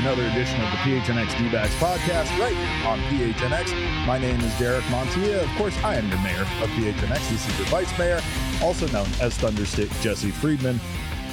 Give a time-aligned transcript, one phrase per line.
[0.00, 4.06] another edition of the PHNX D-backs podcast right here on PHNX.
[4.06, 5.42] My name is Derek Montilla.
[5.42, 7.28] Of course, I am your mayor of PHNX.
[7.28, 8.18] This is your vice mayor,
[8.62, 10.80] also known as Thunderstick Jesse Friedman.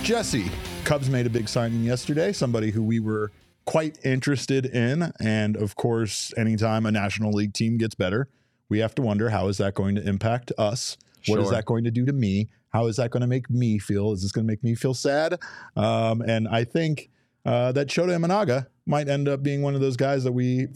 [0.03, 0.51] Jesse,
[0.83, 3.31] Cubs made a big signing yesterday, somebody who we were
[3.63, 5.13] quite interested in.
[5.21, 8.27] And of course, anytime a National League team gets better,
[8.67, 10.97] we have to wonder how is that going to impact us?
[11.27, 11.53] What is Sure.
[11.53, 12.49] that going to do to me?
[12.73, 14.11] How is that going to make me feel?
[14.11, 15.39] Is this going to make me feel sad?
[15.77, 17.09] Um, and I think
[17.45, 20.67] uh, that Shota Imanaga might end up being one of those guys that we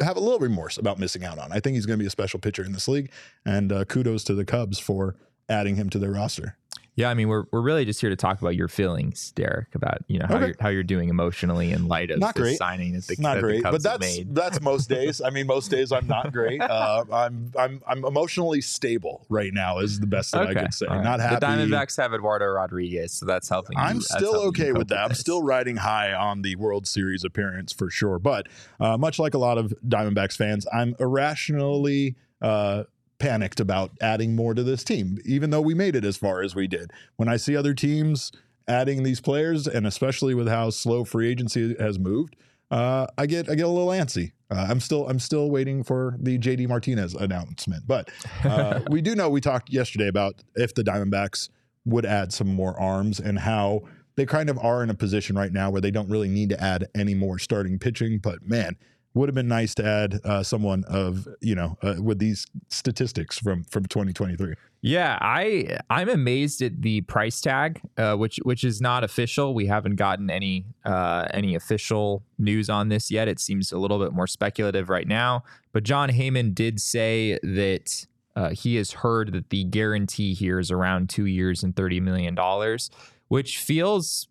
[0.00, 1.50] have a little remorse about missing out on.
[1.52, 3.10] I think he's going to be a special pitcher in this league,
[3.44, 5.16] and uh, kudos to the Cubs for
[5.48, 6.56] adding him to their roster.
[6.96, 9.98] Yeah, I mean, we're we're really just here to talk about your feelings, Derek, about
[10.06, 10.46] you know how Okay.
[10.46, 12.56] you're how you're doing emotionally in light of Not the great.
[12.56, 14.32] signing that the, not that great, the but that's made.
[14.32, 15.20] that's most days.
[15.20, 16.60] I mean, most days I'm not great.
[16.74, 19.78] Uh, I'm I'm I'm emotionally stable right now.
[19.80, 20.86] Is the best that I could say.
[20.86, 21.02] right.
[21.02, 21.34] Not happy.
[21.40, 23.76] The Diamondbacks have Eduardo Rodriguez, so that's helping.
[23.76, 24.98] I'm that's still helping okay with that.
[25.00, 28.18] I'm still riding high on the World Series appearance for sure.
[28.20, 32.84] But uh, much like a lot of Diamondbacks fans, I'm irrationally uh,
[33.18, 36.54] panicked about adding more to this team, even though we made it as far as
[36.54, 36.90] we did.
[37.16, 38.32] When I see other teams
[38.66, 42.36] adding these players, and especially with how slow free agency has moved,
[42.70, 44.32] uh, I get I get a little antsy.
[44.50, 48.10] Uh, I'm still I'm still waiting for the JD Martinez announcement, but
[48.44, 51.50] uh, we do know we talked yesterday about if the Diamondbacks
[51.84, 53.82] would add some more arms and how
[54.16, 56.62] they kind of are in a position right now where they don't really need to
[56.62, 58.18] add any more starting pitching.
[58.18, 58.76] But man,
[59.14, 63.38] would have been nice to add uh, someone of you know uh, with these statistics
[63.38, 64.54] from from 2023.
[64.82, 69.54] Yeah, I I'm amazed at the price tag, uh, which which is not official.
[69.54, 73.28] We haven't gotten any uh, any official news on this yet.
[73.28, 75.44] It seems a little bit more speculative right now.
[75.72, 78.06] But Jon Heyman did say that
[78.36, 82.34] uh, he has heard that the guarantee here is around two years and thirty million
[82.34, 82.90] dollars,
[83.28, 84.28] which feels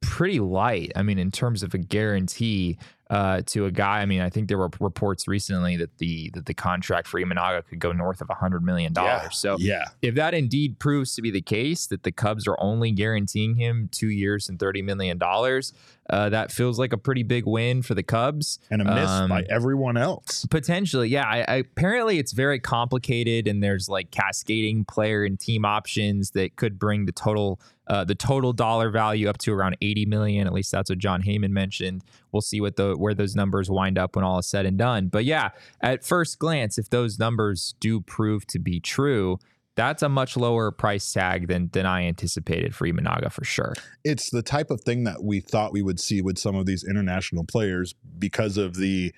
[0.00, 0.92] pretty light.
[0.94, 2.78] I mean, in terms of a guarantee
[3.10, 4.00] uh, to a guy.
[4.00, 7.64] I mean, I think there were reports recently that the that the contract for Imanaga
[7.66, 9.38] could go north of hundred million dollars.
[9.38, 12.90] So yeah, if that indeed proves to be the case, that the Cubs are only
[12.90, 15.72] guaranteeing him two years and thirty million dollars,
[16.10, 18.58] uh, that feels like a pretty big win for the Cubs.
[18.70, 20.46] and a miss Um, by everyone else.
[20.46, 21.26] Potentially, yeah.
[21.26, 26.56] I, I, apparently, it's very complicated, and there's like cascading player and team options that
[26.56, 30.46] could bring the total uh, the total dollar value up to around 80 million.
[30.46, 32.02] At least that's what Jon Heyman mentioned.
[32.32, 35.06] We'll see what the where those numbers wind up when all is said and done.
[35.08, 35.50] But yeah,
[35.80, 39.38] at first glance, if those numbers do prove to be true.
[39.76, 43.74] That's a much lower price tag than than I anticipated for Imanaga for sure.
[44.04, 46.82] it's the type of thing that we thought we would see with some of these
[46.84, 49.12] international players because of the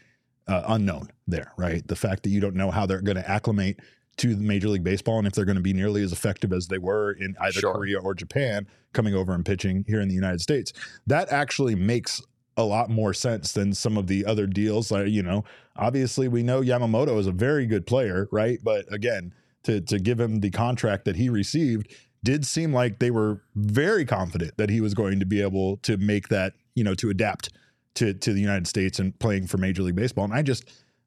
[0.47, 1.87] uh, unknown there, right?
[1.87, 3.81] The fact that you don't know how they're going to acclimate
[4.17, 6.79] to Major League Baseball and if they're going to be nearly as effective as they
[6.79, 7.75] were in either Sure.
[7.75, 10.73] Korea or Japan coming over and pitching here in the United States.
[11.07, 12.21] That actually makes
[12.57, 14.91] a lot more sense than some of the other deals.
[14.91, 15.45] Like, you know,
[15.77, 18.59] obviously we know Yamamoto is a very good player, right?
[18.61, 19.33] But again,
[19.69, 24.05] to to give him the contract that he received did seem like they were very
[24.05, 27.51] confident that he was going to be able to make that, you know, to adapt
[27.95, 30.25] to to the United States and playing for Major League Baseball.
[30.25, 30.65] And I just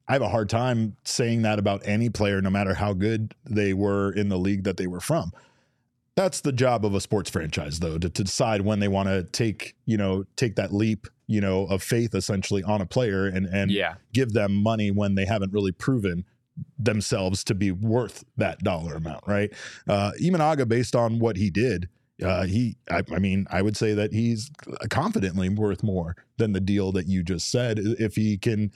[0.08, 3.72] I have a hard time saying that about any player, no matter how good they
[3.74, 5.32] were in the league that they were from.
[6.14, 9.22] That's the job of a sports franchise, though, to, to decide when they want to
[9.24, 13.46] take, you know, take that leap, you know, of faith essentially on a player and
[13.46, 13.94] and Yeah.
[14.12, 16.24] give them money when they haven't really proven
[16.78, 19.52] themselves to be worth that dollar amount, right?
[19.88, 21.88] Uh, Imanaga, based on what he did,
[22.22, 24.50] uh, he, I, I mean, I would say that he's
[24.90, 28.70] confidently worth more than the deal that you just said if he can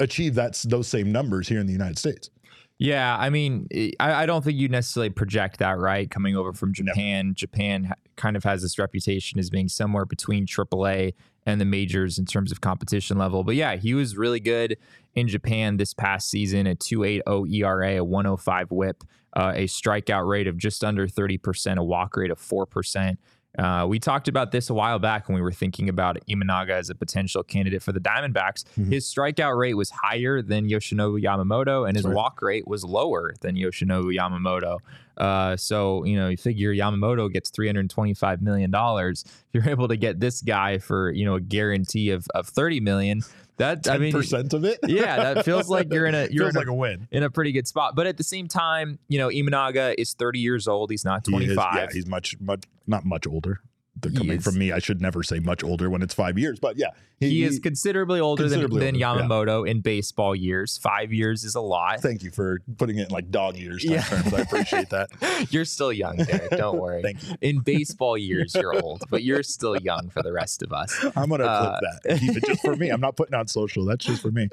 [0.00, 2.30] achieve that those same numbers here in the United States.
[2.78, 3.66] Yeah, I mean,
[3.98, 7.34] I, I don't think you necessarily project that right coming over from Japan.
[7.34, 12.24] Japan kind of has this reputation as being somewhere between AAA and the majors in
[12.24, 13.42] terms of competition level.
[13.42, 14.76] But yeah, he was really good
[15.16, 16.68] in Japan this past season.
[16.68, 19.02] A 2.80 ERA, a 105 WHIP,
[19.36, 23.16] uh, a strikeout rate of just under 30%, a walk rate of 4%.
[23.56, 26.90] Uh, we talked about this a while back when we were thinking about Imanaga as
[26.90, 28.64] a potential candidate for the Diamondbacks.
[28.76, 28.92] Mhm.
[28.92, 32.14] His strikeout rate was higher than Yoshinobu Yamamoto, and his right.
[32.14, 34.78] walk rate was lower than Yoshinobu Yamamoto.
[35.16, 39.24] Uh, so you know, you figure Yamamoto gets three hundred twenty-five million dollars.
[39.52, 43.22] You're able to get this guy for you know a guarantee of of thirty million.
[43.58, 44.78] That I mean, percent of it.
[44.86, 47.08] yeah, that feels like you're in a you're in a, like a win.
[47.10, 47.94] in a pretty good spot.
[47.96, 50.90] But at the same time, you know, Imanaga is 30 years old.
[50.90, 51.74] He's not He is- 25.
[51.74, 53.60] yeah, he's much, much, not much older.
[54.00, 56.38] The, He coming is- from me, I should never say much older when it's five
[56.38, 56.90] years, but yeah,
[57.20, 59.26] He, is considerably older considerably than, than older, yeah.
[59.26, 60.78] Yamamoto in baseball years.
[60.78, 62.00] Five years is a lot.
[62.00, 64.02] Thank you for putting it in like dog years Yeah.
[64.02, 64.32] terms.
[64.32, 65.08] I appreciate that.
[65.50, 66.50] You're still young, Derek.
[66.56, 67.02] Don't worry.
[67.02, 67.34] Thank you.
[67.40, 70.94] In baseball years, you're old, but you're still young for the rest of us.
[71.16, 72.18] I'm gonna Uh, flip that.
[72.20, 72.88] Keep it just for me.
[72.90, 73.84] I'm not putting on social.
[73.84, 74.48] That's just for me.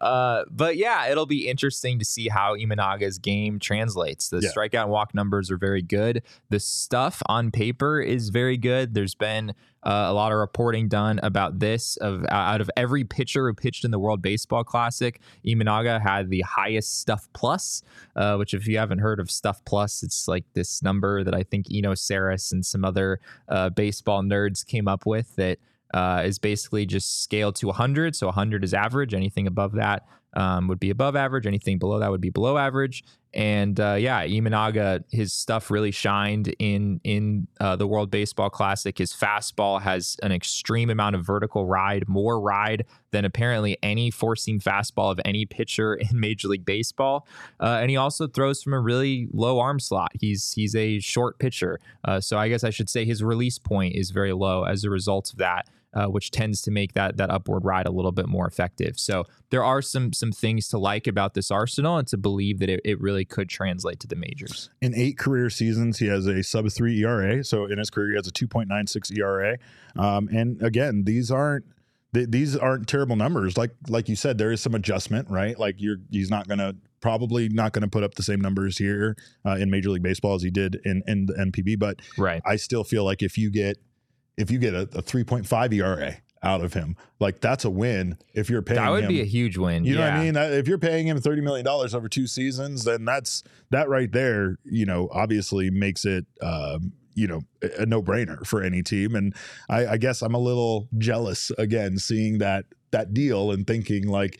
[0.00, 4.28] Uh, but yeah, it'll be interesting to see how Imanaga's game translates.
[4.28, 4.50] The Yeah.
[4.50, 6.22] strikeout and walk numbers are very good.
[6.50, 8.94] The stuff on paper is very good.
[8.94, 9.50] There's been
[9.82, 11.96] uh, a lot of reporting done about this.
[11.98, 16.40] Of out of every pitcher who pitched in the World Baseball Classic, Imanaga had the
[16.42, 17.82] highest Stuff Plus.
[18.16, 21.42] Uh, which, if you haven't heard of Stuff Plus, it's like this number that I
[21.42, 25.58] think Eno Sarris and some other uh, baseball nerds came up with that
[25.94, 28.14] uh, is basically just scaled to 100.
[28.14, 29.14] So 100 is average.
[29.14, 31.46] Anything above that um, would be above average.
[31.46, 33.04] Anything below that would be below average.
[33.34, 38.96] And uh, yeah, Imanaga, his stuff really shined in in uh, the World Baseball Classic.
[38.96, 44.34] His fastball has an extreme amount of vertical ride, more ride than apparently any four
[44.34, 47.26] seam fastball of any pitcher in Major League Baseball.
[47.60, 50.12] Uh, and he also throws from a really low arm slot.
[50.18, 53.94] He's he's a short pitcher, uh, so I guess I should say his release point
[53.94, 57.30] is very low as a result of that uh, which tends to make that that
[57.30, 58.98] upward ride a little bit more effective.
[58.98, 62.68] So there are some some things to like about this arsenal and to believe that
[62.68, 64.70] it, it really could translate to the majors.
[64.80, 67.42] In eight career seasons, he has a sub three ERA.
[67.44, 69.58] So in his career, he has a 2.96 ERA.
[69.96, 71.64] Um, and again, these aren't
[72.14, 73.56] th- these aren't terrible numbers.
[73.56, 75.58] Like like you said, there is some adjustment, right?
[75.58, 78.76] Like you're he's not going to probably not going to put up the same numbers
[78.76, 81.78] here uh, in Major League Baseball as he did in in the NPB.
[81.78, 82.42] But Right.
[82.44, 83.78] I still feel like if you get
[84.38, 88.16] if you get a, a 3.5 ERA out of him, like that's a win.
[88.32, 89.84] If you're paying That would him, be a huge win.
[89.84, 90.14] you know yeah.
[90.16, 90.36] what I mean?
[90.58, 94.56] If you're paying him thirty million dollars over two seasons, then that's that right there.
[94.64, 97.40] You know, obviously makes it um, you know
[97.76, 99.16] a no brainer for any team.
[99.16, 99.34] And
[99.68, 104.38] I, I guess I'm a little jealous again seeing that that deal and thinking like.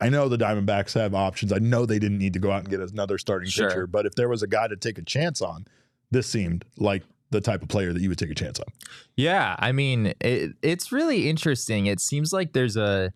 [0.00, 1.52] I know the Diamondbacks have options.
[1.52, 3.68] I know they didn't need to go out and get another starting Sure.
[3.68, 5.66] pitcher, but if there was a guy to take a chance on,
[6.10, 8.66] this seemed like the type of player that you would take a chance on.
[9.16, 11.86] Yeah, I mean, it, it's really interesting.
[11.86, 13.12] It seems like there's a,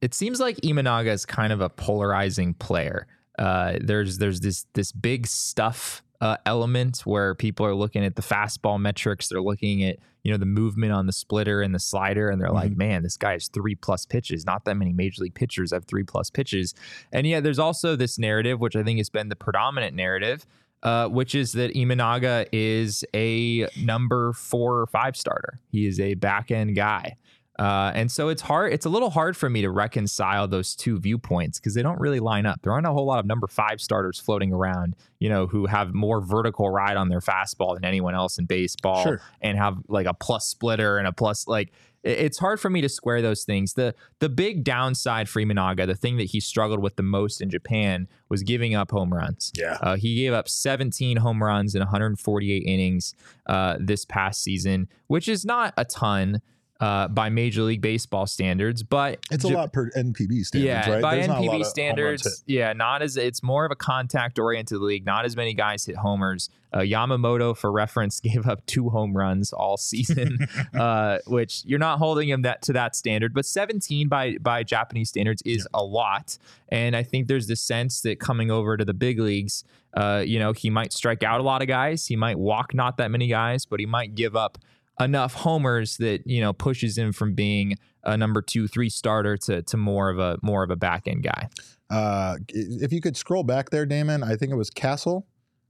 [0.00, 3.06] it seems like Imanaga is kind of a polarizing player.
[3.38, 8.22] Uh, there's there's this this big stuff uh, element where people are looking at the
[8.22, 9.28] fastball metrics.
[9.28, 12.50] They're looking at you know the movement on the splitter and the slider, and they're
[12.50, 14.44] like, man, this guy has three plus pitches.
[14.44, 16.74] Not that many major league pitchers have three plus pitches.
[17.12, 20.44] And yet, there's also this narrative, which I think has been the predominant narrative,
[20.82, 25.60] uh, which is that Imanaga is a number four or five starter.
[25.70, 27.16] He is a back end guy.
[27.58, 28.72] Uh, and so it's hard.
[28.72, 32.20] It's a little hard for me to reconcile those two viewpoints because they don't really
[32.20, 32.62] line up.
[32.62, 35.92] There aren't a whole lot of number five starters floating around, you know, who have
[35.92, 39.20] more vertical ride on their fastball than anyone else in baseball, Sure.
[39.42, 41.72] and have like a plus splitter and a plus like.
[42.02, 43.74] It's hard for me to square those things.
[43.74, 47.50] the The big downside for Imanaga, the thing that he struggled with the most in
[47.50, 49.52] Japan, was giving up home runs.
[49.54, 49.76] Yeah.
[49.82, 53.14] Uh, he gave up 17 home runs in 148 innings
[53.44, 56.40] uh, this past season, which is not a ton
[56.80, 61.02] uh, by Major League Baseball standards, but It's a lot per NPB standards, yeah, right?
[61.02, 63.76] by There's not a lot of NPB standards, yeah, not as it's more of a
[63.76, 65.04] contact oriented league.
[65.04, 66.48] Not as many guys hit homers.
[66.72, 70.38] Uh, Yamamoto, for reference, gave up two home runs all season,
[70.74, 73.34] uh, which you're not holding him that to that standard.
[73.34, 76.38] But 17 by by Japanese standards is a lot,
[76.70, 80.38] and I think there's this sense that coming over to the big leagues, uh, you
[80.38, 83.26] know, he might strike out a lot of guys, he might walk not that many
[83.26, 84.56] guys, but he might give up
[85.00, 89.62] enough homers that you know pushes him from being a number two, three starter to
[89.62, 91.48] to more of a more of a back end guy.
[91.90, 95.26] Uh, if you could scroll back there, Damon, I think it was Castle.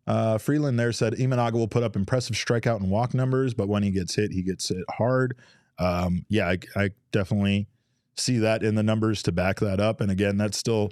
[0.06, 3.82] Uh, Freeland there said Imanaga will put up impressive strikeout and walk numbers, but when
[3.82, 5.36] he gets hit, he gets hit hard.
[5.78, 7.68] Um, yeah, I, I definitely
[8.16, 10.00] see that in the numbers to back that up.
[10.00, 10.90] And again, that's still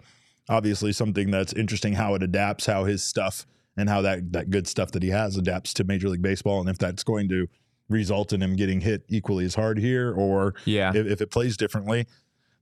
[0.48, 4.66] obviously something that's interesting how it adapts, how his stuff and how that that good
[4.66, 7.48] stuff that he has adapts to Major League Baseball, and if that's going to
[7.88, 11.56] result in him getting hit equally as hard here, or Yeah, if, if it plays
[11.56, 12.06] differently.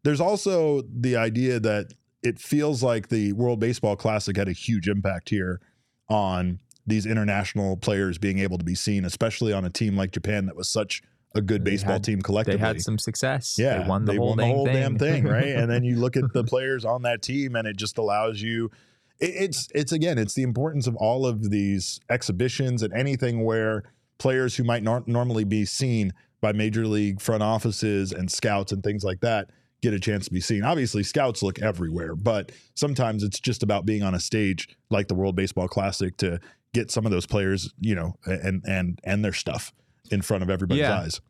[0.05, 1.93] There's also the idea that
[2.23, 5.61] it feels like the World Baseball Classic had a huge impact here
[6.09, 10.47] on these international players being able to be seen, especially on a team like Japan
[10.47, 11.03] that was such
[11.35, 12.61] a good They baseball had- team collectively.
[12.61, 13.57] they had some success.
[13.59, 14.73] yeah, they won the whole, dang thing.
[14.75, 15.49] damn thing, right?
[15.57, 18.71] and then you look at the players on that team, and it just allows you.
[19.19, 23.83] it- It's it's again, it's the importance of all of these exhibitions and anything where
[24.19, 28.83] players who might not normally be seen by major league front offices and scouts and
[28.83, 29.51] things like that
[29.83, 30.65] get a chance to be seen.
[30.65, 35.15] Obviously, scouts look everywhere, but sometimes it's just about being on a stage like the
[35.15, 36.41] World Baseball Classic to
[36.73, 39.73] get some of those players, you know, and and and their stuff
[40.11, 41.01] in front of everybody's Yeah.
[41.01, 41.21] eyes.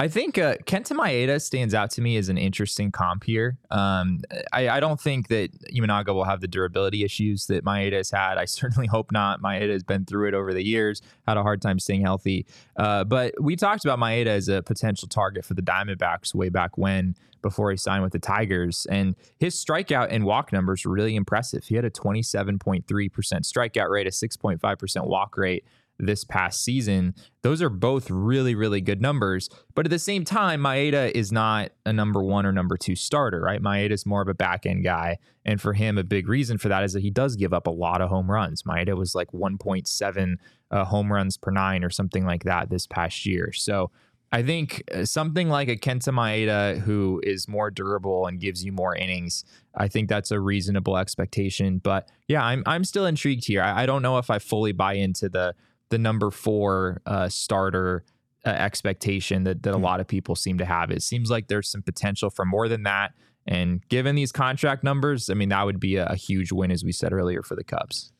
[0.00, 3.58] I think uh, Kenta Maeda stands out to me as an interesting comp here.
[3.70, 8.10] Um, I, I don't think that Imanaga will have the durability issues that Maeda has
[8.10, 8.38] had.
[8.38, 9.42] I certainly hope not.
[9.42, 12.46] Maeda has been through it over the years, had a hard time staying healthy.
[12.78, 16.78] Uh, but we talked about Maeda as a potential target for the Diamondbacks way back
[16.78, 18.86] when, before he signed with the Tigers.
[18.88, 21.64] And his strikeout and walk numbers were really impressive.
[21.64, 25.66] He had a 27.3% strikeout rate, a 6.5% walk rate
[26.00, 27.14] this past season.
[27.42, 29.48] Those are both really, really good numbers.
[29.74, 33.40] But at the same time, Maeda is not a number one or number two starter,
[33.40, 33.62] right?
[33.62, 35.18] Maeda is more of a back end guy.
[35.44, 37.70] And for him, a big reason for that is that he does give up a
[37.70, 38.62] lot of home runs.
[38.64, 40.36] Maeda was like 1.7
[40.70, 43.52] uh, home runs per nine or something like that this past year.
[43.52, 43.90] So
[44.32, 48.72] I think uh, something like a Kenta Maeda who is more durable and gives you
[48.72, 49.44] more innings.
[49.76, 51.78] I think that's a reasonable expectation.
[51.78, 53.62] But yeah, I'm I'm still intrigued here.
[53.62, 55.54] I, I don't know if I fully buy into the
[55.90, 58.04] the number four uh, starter
[58.46, 59.82] uh, expectation that that a Hmm.
[59.84, 60.90] lot of people seem to have.
[60.90, 63.12] It seems like there's some potential for more than that.
[63.46, 66.82] And given these contract numbers, I mean that would be a, a huge win, as
[66.84, 68.12] we said earlier, for the Cubs.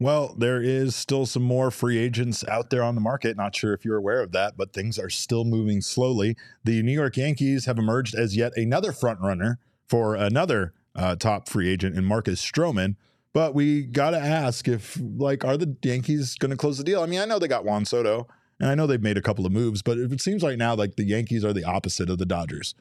[0.00, 3.36] Well, there is still some more free agents out there on the market.
[3.36, 6.36] Not sure if you're aware of that, but things are still moving slowly.
[6.62, 9.58] The New York Yankees have emerged as yet another front runner
[9.88, 12.94] for another uh, top free agent in Marcus Stroman.
[13.34, 17.02] But we got to ask if, like, are the Yankees going to close the deal?
[17.02, 18.26] I mean, I know they got Juan Soto,
[18.58, 20.96] and I know they've made a couple of moves, but it seems like now, like,
[20.96, 22.74] the Yankees are the opposite of the Dodgers.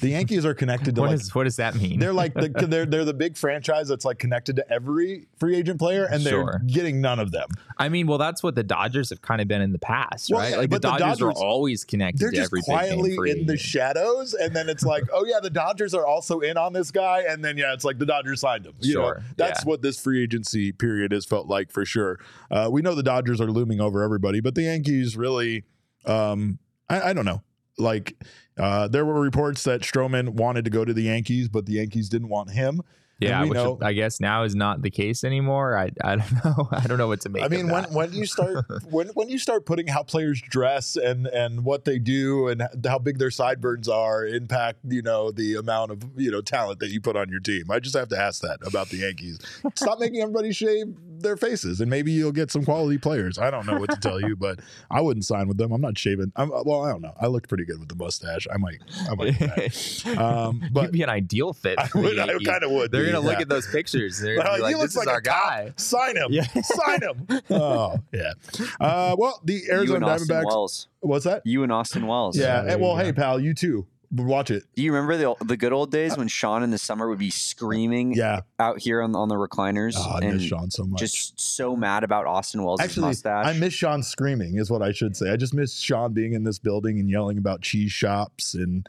[0.00, 1.98] The Yankees are connected to What like does what does that mean?
[1.98, 5.78] they're like the, they're they're the big franchise that's like connected to every free agent
[5.78, 6.60] player, and they're Sure.
[6.66, 7.48] getting none of them.
[7.78, 10.40] I mean, well, that's what the Dodgers have kind of been in the past, Well,
[10.40, 10.50] right?
[10.50, 13.46] yeah, like the but the Dodgers, Dodgers- are always connected They're to just quietly in
[13.46, 16.90] the shadows, and then it's like, oh yeah, the Dodgers are also in on this
[16.90, 18.74] guy, and then yeah, it's like the Dodgers signed him.
[18.80, 19.68] You know, Sure, that's yeah.
[19.68, 22.18] what this free agency period has felt like for sure.
[22.50, 25.64] Uh, we know the Dodgers are looming over everybody, but the Yankees really,
[26.04, 26.58] um,
[26.88, 27.42] I, I don't know.
[27.78, 28.16] Like,
[28.58, 32.08] uh, there were reports that Stroman wanted to go to the Yankees, but the Yankees
[32.08, 32.82] didn't want him.
[33.18, 35.76] Yeah, which know- I guess now is not the case anymore.
[35.78, 36.68] I, I don't know.
[36.70, 37.42] I don't know what to make.
[37.42, 40.96] I mean, of when when you start when when you start putting how players dress
[40.96, 45.54] and and what they do and how big their sideburns are impact you know the
[45.54, 47.70] amount of you know talent that you put on your team.
[47.70, 49.38] I just have to ask that about the Yankees.
[49.74, 53.38] Stop making everybody shave their faces, and maybe you'll get some quality players.
[53.38, 55.72] I don't know what to tell you, but I wouldn't sign with them.
[55.72, 56.32] I'm not shaving.
[56.36, 57.14] I'm, well, I don't know.
[57.18, 58.46] I looked pretty good with the mustache.
[58.52, 58.80] I might.
[59.10, 60.02] I might.
[60.16, 61.78] Um, but You'd be an ideal fit.
[61.78, 62.18] I would.
[62.18, 62.90] I kind of would.
[62.90, 64.18] They're be, gonna look at those pictures.
[64.18, 65.48] They're gonna be like, he looks "This is like our a top.
[65.48, 66.26] guy." Sign him.
[66.30, 66.44] Yeah.
[66.62, 67.26] Sign him.
[67.50, 68.32] Oh, yeah.
[68.80, 70.44] Uh, well, the you Arizona and Austin Diamondbacks.
[70.46, 70.88] Wells.
[71.00, 71.42] What's that?
[71.46, 72.36] You and Austin Wells.
[72.36, 72.62] Yeah.
[72.62, 73.86] there and- well, you hey, pal, you too.
[74.16, 74.64] Watch it.
[74.74, 77.30] Do you remember the the good old days when Sean in the summer would be
[77.30, 78.40] screaming Yeah.
[78.58, 81.00] out here on on the recliners Oh, I and miss Sean so much.
[81.00, 83.46] just so mad about Austin Wells' Actually, mustache?
[83.46, 85.30] I miss Sean screaming, is what I should say.
[85.30, 88.88] I just miss Sean being in this building and yelling about cheese shops and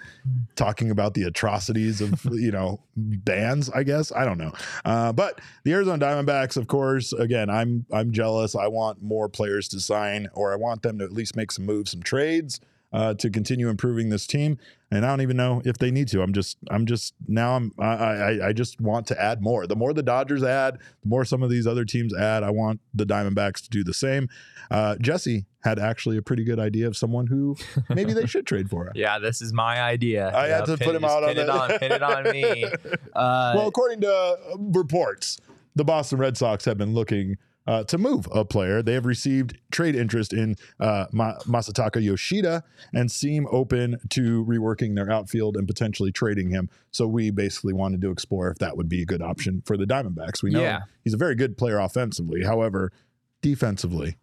[0.56, 4.12] talking about the atrocities of, you know, bands, I guess.
[4.12, 4.54] I don't know.
[4.86, 8.56] Uh, but the Arizona Diamondbacks, of course, again, I'm I'm jealous.
[8.56, 11.66] I want more players to sign, or I want them to at least make some
[11.66, 12.60] moves, some trades.
[12.94, 14.58] Uh, to continue improving this team,
[14.92, 16.22] and I don't even know if they need to.
[16.22, 17.58] I'm just, I'm just now.
[17.58, 19.68] I'm, I, I, I just want to add more.
[19.68, 22.44] The more the Dodgers add, the more some of these other teams add.
[22.44, 24.30] I want the Diamondbacks to do the same.
[24.72, 27.58] Uh, Jesse had actually a pretty good idea of someone who
[27.90, 28.90] maybe they should trade for.
[28.96, 30.34] Yeah, this is my idea.
[30.34, 32.66] I had Yeah, to put him out on pin it on, pin it on me.
[33.14, 35.40] Uh, well, according to reports,
[35.76, 37.36] the Boston Red Sox have been looking
[37.68, 38.82] uh, to move a player.
[38.82, 44.96] They have received trade interest in uh, Ma- Masataka Yoshida and seem open to reworking
[44.96, 46.70] their outfield and potentially trading him.
[46.92, 49.86] So we basically wanted to explore if that would be a good option for the
[49.86, 50.42] Diamondbacks.
[50.42, 50.80] We know Yeah.
[51.04, 52.44] he's a very good player offensively.
[52.44, 52.92] However,
[53.42, 54.16] defensively,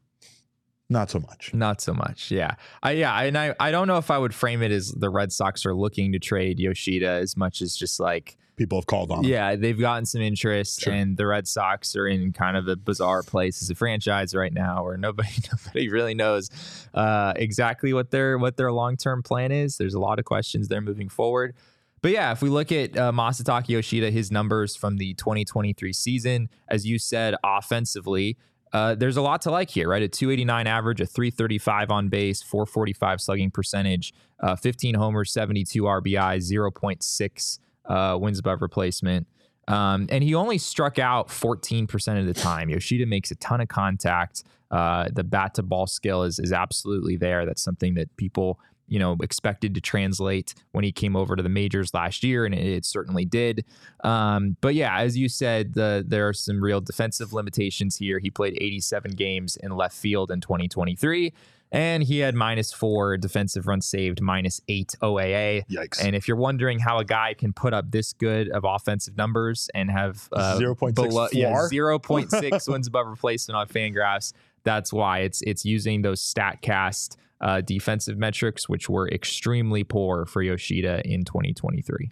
[0.90, 1.52] not so much.
[1.54, 2.30] Not so much.
[2.30, 2.56] Yeah.
[2.82, 5.32] I yeah, and I I don't know if I would frame it as the Red
[5.32, 9.24] Sox are looking to trade Yoshida as much as just like People have called on
[9.24, 9.30] him.
[9.30, 10.92] yeah, they've gotten some interest Sure.
[10.92, 14.52] and the Red Sox are in kind of a bizarre place as a franchise right
[14.52, 16.50] now where nobody nobody really knows
[16.94, 19.76] uh, exactly what their what their long-term plan is.
[19.76, 21.54] There's a lot of questions there moving forward.
[22.02, 26.50] But yeah, if we look at uh, Masataka Yoshida, his numbers from the 2023 season,
[26.68, 28.36] as you said, offensively,
[28.74, 30.02] uh, there's a lot to like here, right?
[30.02, 36.36] A 289 average, a 335 on base, 445 slugging percentage, uh, 15 homers, 72 RBI,
[36.38, 39.26] 0.6 uh, wins above replacement.
[39.68, 42.68] Um, and he only struck out 14% of the time.
[42.68, 44.44] Yoshida makes a ton of contact.
[44.70, 47.46] Uh, the bat to ball skill is, is absolutely there.
[47.46, 51.48] That's something that people, you know, expected to translate when he came over to the
[51.48, 53.64] majors last year, and it, it certainly did.
[54.02, 58.18] Um, but yeah, as you said, the, there are some real defensive limitations here.
[58.18, 61.32] He played 87 games in left field in 2023.
[61.74, 65.66] And he had minus four defensive runs saved, minus eight OAA.
[65.68, 66.02] Yikes.
[66.02, 69.68] And if you're wondering how a guy can put up this good of offensive numbers
[69.74, 75.42] and have uh, 0.6 below- yeah, 0.6 wins above replacement on Fangraphs, that's why it's
[75.42, 82.08] it's using those Statcast uh, defensive metrics, which were extremely poor for Yoshida in 2023.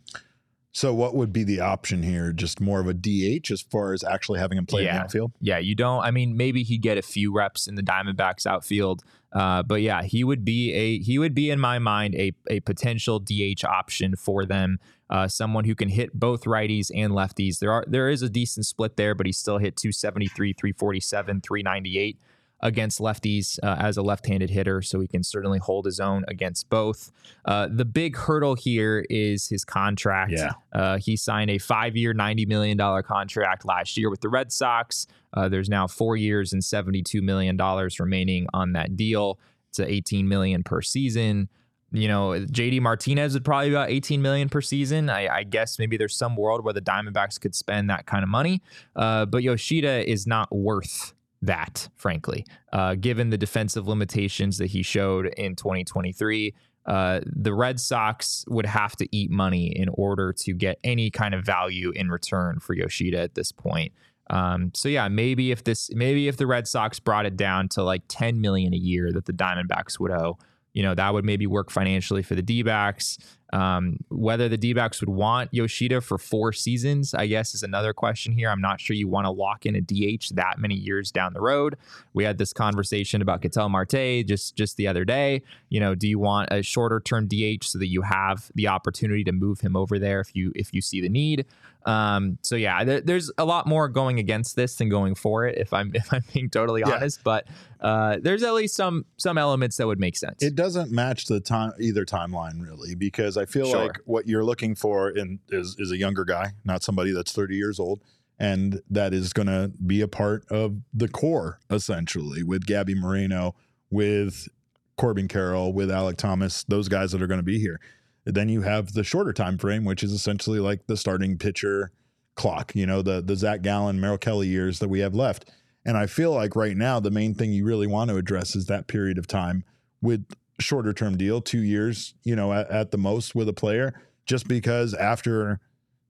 [0.73, 2.33] So what would be the option here?
[2.33, 5.33] Just more of a DH as far as actually having him play in the outfield?
[5.41, 6.03] Yeah, you don't.
[6.03, 10.03] I mean, maybe he'd get a few reps in the Diamondbacks outfield, uh, but yeah,
[10.03, 14.17] he would be a he would be in my mind a a potential DH option
[14.17, 14.79] for them.
[15.11, 17.59] Uh, someone who can hit both righties and lefties.
[17.59, 22.19] There are there is a decent split there, but he still hit 273, 347, 398
[22.63, 26.71] against lefties uh, as a left-handed hitter, so he can certainly hold his own against
[26.71, 27.11] both.
[27.45, 30.33] Uh, the big hurdle here is his contract.
[30.33, 30.53] Yeah.
[30.73, 35.07] Uh, he signed a five-year, ninety million dollar contract last year with the Red Sox.
[35.35, 39.39] Uh, there's now four years and seventy-two million dollars remaining on that deal.
[39.71, 41.49] It's a eighteen million per season.
[41.95, 45.11] You know, JD Martinez would probably be about 18 million per season.
[45.11, 48.31] I, I guess maybe there's some world where the Diamondbacks could spend that kind of
[48.31, 48.63] money.
[48.97, 51.13] Uh, but Yoshida is not worth
[51.43, 56.55] that, frankly, uh, given the defensive limitations that he showed in 2023.
[56.85, 61.33] Uh, the Red Sox would have to eat money in order to get any kind
[61.33, 63.93] of value in return for Yoshida at this point.
[64.31, 67.85] Um, so yeah, maybe if this, maybe if the Red Sox brought it down to
[67.85, 70.39] like 10 million a year that the Diamondbacks would owe,
[70.73, 73.19] you know, that would maybe work financially for the D backs.
[73.53, 77.93] Um, whether the D backs would want Yoshida for four seasons, I guess, is another
[77.93, 78.49] question here.
[78.51, 81.41] I'm not sure you want to lock in a DH that many years down the
[81.41, 81.77] road.
[82.15, 85.43] We had this conversation about Ketel Marte just just the other day.
[85.69, 89.25] You know, do you want a shorter term DH so that you have the opportunity
[89.25, 91.45] to move him over there if you if you see the need?
[91.85, 95.59] Um, so yeah, there, there's a lot more going against this than going for it.
[95.59, 96.95] If I'm if I'm being totally Yeah.
[96.95, 97.47] honest, but
[97.81, 100.43] uh, there's at least some some elements that would make sense.
[100.43, 103.85] It doesn't match the time either timeline really because I feel Sure.
[103.87, 107.57] like what you're looking for in is is a younger guy, not somebody that's 30
[107.57, 108.03] years old
[108.39, 113.55] and that is going to be a part of the core essentially with Gabby Moreno,
[113.91, 114.49] with
[114.97, 117.81] Corbin Carroll, with Alek Thomas, those guys that are going to be here.
[118.25, 121.93] Then you have the shorter time frame, which is essentially like the starting pitcher
[122.35, 125.51] clock, you know, the the Zac Gallen, Merrill Kelly years that we have left.
[125.85, 128.67] And I feel like right now the main thing you really want to address is
[128.67, 129.65] that period of time
[130.01, 130.25] with
[130.61, 133.93] shorter term deal, two years, you know, at, at the most with a player,
[134.27, 135.61] just because after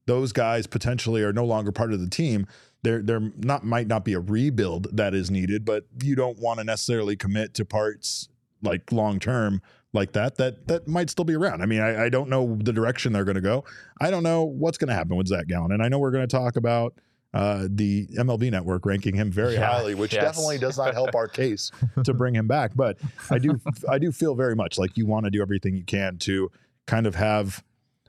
[0.07, 2.46] those guys potentially are no longer part of the team,
[2.83, 6.59] there there not might not be a rebuild that is needed, but you don't want
[6.59, 8.28] to necessarily commit to parts
[8.62, 11.62] like long term like that that that might still be around.
[11.62, 13.64] I mean, I, I don't know the direction they're going to go.
[14.00, 16.26] I don't know what's going to happen with Zac Gallen, and I know we're going
[16.26, 16.94] to talk about
[17.35, 20.23] uh, the MLB Network ranking him very Yeah, highly, which yes.
[20.25, 21.71] definitely does not help our case
[22.05, 22.73] to bring him back.
[22.75, 22.99] But
[23.31, 26.18] I do I do feel very much like you want to do everything you can
[26.18, 26.51] to
[26.87, 27.62] kind of have,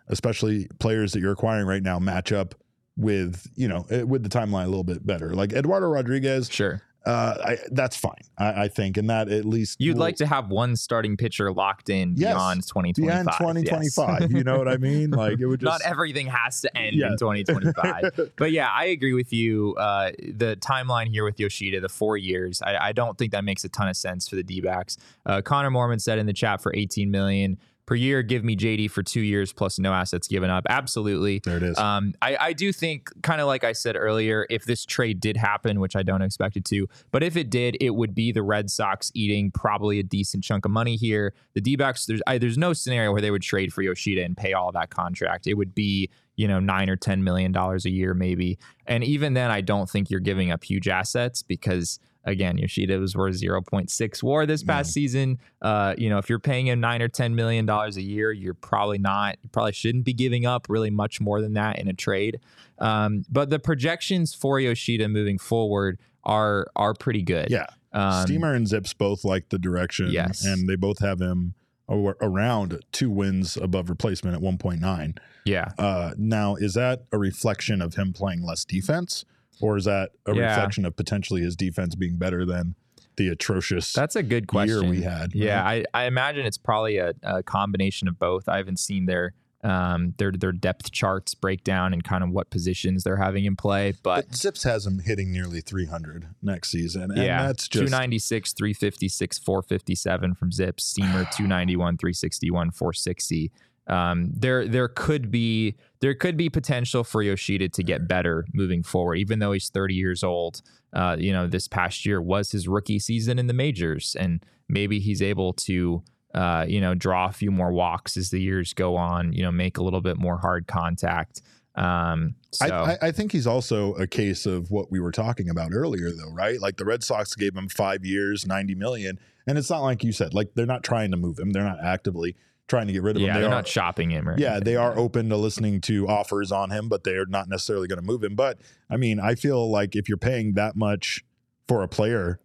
[0.08, 2.56] especially players that you're acquiring right now, match up
[2.98, 5.34] with you know eh, with the timeline a little bit better.
[5.34, 6.82] Like Eduardo Rodriguez, sure.
[7.06, 10.26] Uh, I, that's fine, I, I think, and that at least You'd will- like to
[10.26, 12.34] have one starting pitcher locked in Yes.
[12.34, 13.06] beyond 2025.
[13.06, 13.38] beyond yes.
[13.38, 14.32] 2025.
[14.32, 15.12] You know what I mean?
[15.24, 17.08] Like it would just Not everything has to end Yeah.
[17.12, 18.32] in 2025.
[18.38, 19.76] but yeah, I agree with you.
[19.76, 23.64] Uh, the timeline here with Yoshida, the four years, I, I don't think that makes
[23.64, 24.98] a ton of sense for the D backs.
[25.26, 28.90] Uh, Connor Mormon said in the chat for 18 million per year, give me JD
[28.92, 30.66] for two years plus no assets given up.
[30.70, 31.40] Absolutely.
[31.44, 31.78] there it is.
[31.78, 35.36] Um, I, I do think, kind of like I said earlier, if this trade did
[35.36, 38.44] happen, which I don't expect it to, but if it did, it would be the
[38.44, 41.34] Red Sox eating probably a decent chunk of money here.
[41.54, 44.38] The D backs, there's, I, there's no scenario where they would trade for Yoshida and
[44.38, 45.46] pay all that contract.
[45.48, 48.58] It would be, you know, nine or $10 million a year, maybe.
[48.88, 52.00] And even then, I don't think you're giving up huge assets because.
[52.26, 55.40] Again, Yoshida was worth 0.6 war this past season.
[55.62, 58.54] Uh, you know, if you're paying him nine or 10 million dollars a year, you're
[58.54, 61.94] probably not, you probably shouldn't be giving up really much more than that in a
[61.94, 62.40] trade.
[62.80, 67.48] Um, but the projections for Yoshida moving forward are are pretty good.
[67.52, 70.46] yeah, Um, Steamer and ZiPS both like the direction, Yes.
[70.46, 71.54] and they both have him
[71.90, 75.18] around two wins above replacement at 1.9.
[75.46, 75.72] Yeah.
[75.78, 79.26] Uh, now, is that a reflection of him playing less defense,
[79.62, 80.50] or is that a Yeah.
[80.56, 82.76] reflection of potentially his defense being better than
[83.16, 84.82] the atrocious That's a good question.
[84.84, 85.36] year we had?
[85.36, 85.86] Yeah, right?
[85.94, 88.50] I, I imagine it's probably a, a combination of both.
[88.50, 93.04] I haven't seen their um, their their depth charts breakdown and kind of what positions
[93.06, 97.24] they're having in play, but But ZiPS has him hitting nearly 300 next season, and
[97.24, 103.52] yeah, that's just 296, 356, 457 from ZiPS, Steamer 291, 361, 460.
[103.88, 108.84] Um, there there could be there could be potential for Yoshida to get better moving
[108.84, 110.62] forward, even though he's 30 years old.
[110.94, 115.00] Uh, you know, this past year was his rookie season in the majors, and maybe
[115.00, 116.04] he's able to.
[116.34, 119.32] Uh, you know, draw a few more walks as the years go on.
[119.34, 121.44] You know, make a little bit more hard contact.
[121.76, 125.48] Um, so I, I, I think he's also a case of what we were talking
[125.48, 126.60] about earlier, though, right?
[126.60, 130.12] Like the Red Sox gave him five years, ninety million, and it's not like you
[130.12, 131.52] said, like they're not trying to move him.
[131.52, 132.36] They're not actively
[132.74, 133.34] trying to get rid of yeah, him.
[133.36, 134.28] They they're are, not shopping him.
[134.28, 134.64] Or yeah, anything.
[134.64, 138.06] they are open to listening to offers on him, but they're not necessarily going to
[138.06, 138.36] move him.
[138.36, 138.60] But
[138.90, 141.24] I mean, I feel like if you're paying that much
[141.68, 142.40] for a player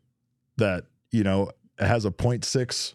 [0.59, 2.95] that you know has a 0.6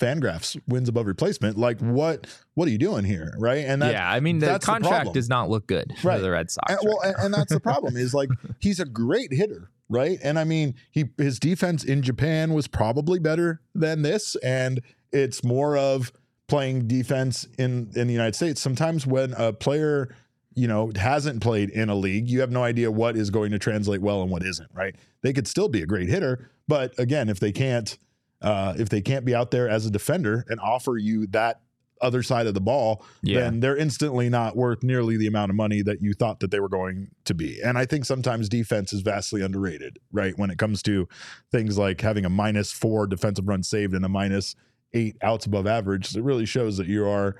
[0.00, 3.64] Fangraphs wins above replacement, like what what are you doing here, right?
[3.64, 5.14] And that, yeah, I mean the the contract problem.
[5.14, 6.16] does not look good Right.
[6.16, 6.72] for the Red Sox.
[6.72, 10.18] and, well, right and, and that's the problem is like he's a great hitter, right?
[10.24, 14.80] And I mean, he his defense in Japan was probably better than this, and
[15.12, 16.10] it's more of
[16.48, 18.60] playing defense in in the United States.
[18.60, 20.14] Sometimes when a player
[20.54, 23.58] you know hasn't played in a league, you have no idea what is going to
[23.58, 24.94] translate well and what isn't, right?
[25.22, 27.96] They could still be a great hitter, but again, if they can't
[28.42, 31.60] uh, if they can't be out there as a defender and offer you that
[32.00, 33.42] other side of the ball, Yeah.
[33.42, 36.58] then they're instantly not worth nearly the amount of money that you thought that they
[36.58, 37.60] were going to be.
[37.62, 40.36] And I think sometimes defense is vastly underrated, right?
[40.36, 41.06] When it comes to
[41.52, 44.56] things like having a minus four defensive run saved and a minus
[44.94, 47.36] eight outs above average, it really shows that you are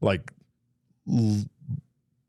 [0.00, 0.32] like
[1.10, 1.44] l-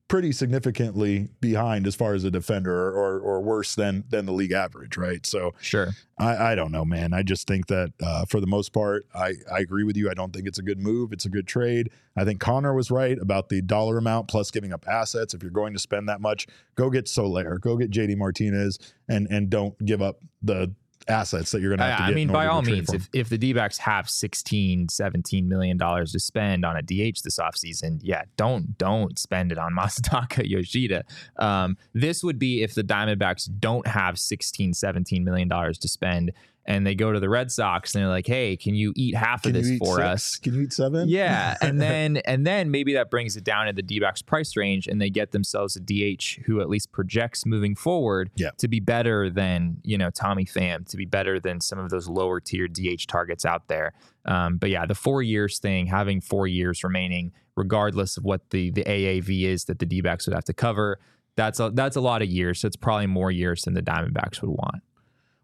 [0.07, 4.51] pretty significantly behind as far as a defender or, or worse than than the league
[4.51, 5.25] average, right?
[5.25, 5.89] So sure.
[6.17, 7.13] I, I don't know, man.
[7.13, 10.09] I just think that uh, for the most part, I, I agree with you.
[10.09, 11.11] I don't think it's a good move.
[11.11, 11.89] It's a good trade.
[12.15, 15.33] I think Connor was right about the dollar amount plus giving up assets.
[15.33, 19.27] If you're going to spend that much, go get Soler, go get JD Martinez, and
[19.29, 20.73] and don't give up the
[21.07, 23.37] assets that you're going to have to I, mean, by all means, if, if the
[23.37, 28.23] D backs have 16, 17 million dollars to spend on a DH this offseason, yeah,
[28.35, 31.03] don't don't spend it on Masataka Yoshida.
[31.37, 36.31] Um, this would be if the Diamondbacks don't have 16, 17 million dollars to spend
[36.69, 39.43] and they go to the Red Sox and they're like, hey, can you eat half
[39.43, 40.05] Can of this for six?
[40.05, 40.35] us?
[40.35, 41.07] Can you eat seven?
[41.07, 44.85] Yeah, and then and then maybe that brings it down to the D-backs price range,
[44.87, 48.49] and they get themselves a DH who at least projects moving forward Yeah.
[48.57, 52.07] to be better than you know Tommy Pham, to be better than some of those
[52.09, 53.93] lower tier DH targets out there.
[54.25, 58.71] Um, but yeah, the four years thing, having four years remaining, regardless of what the
[58.71, 60.99] the AAV is that the D-backs would have to cover,
[61.37, 62.59] that's a that's a lot of years.
[62.59, 64.83] So it's probably more years than the Diamondbacks would want.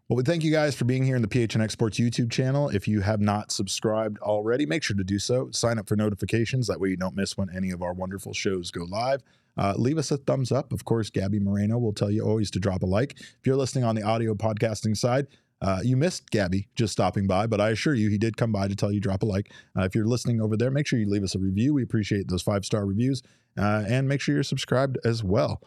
[0.08, 2.68] Well, we thank you guys for being here in the PHNX Sports YouTube channel.
[2.68, 5.48] If you have not subscribed already, make sure to do so.
[5.50, 6.66] Sign up for notifications.
[6.66, 9.22] That way you don't miss when any of our wonderful shows go live.
[9.56, 10.74] Uh, leave us a thumbs up.
[10.74, 13.18] Of course, Gabby Moreno will tell you always to drop a like.
[13.18, 15.26] If you're listening on the audio podcasting side,
[15.62, 18.68] uh, you missed Gabby just stopping by, but I assure you, he did come by
[18.68, 19.52] to tell you drop a like.
[19.74, 21.72] Uh, if you're listening over there, make sure you leave us a review.
[21.72, 23.22] We appreciate those five star reviews,
[23.56, 25.62] uh, and make sure you're subscribed as well.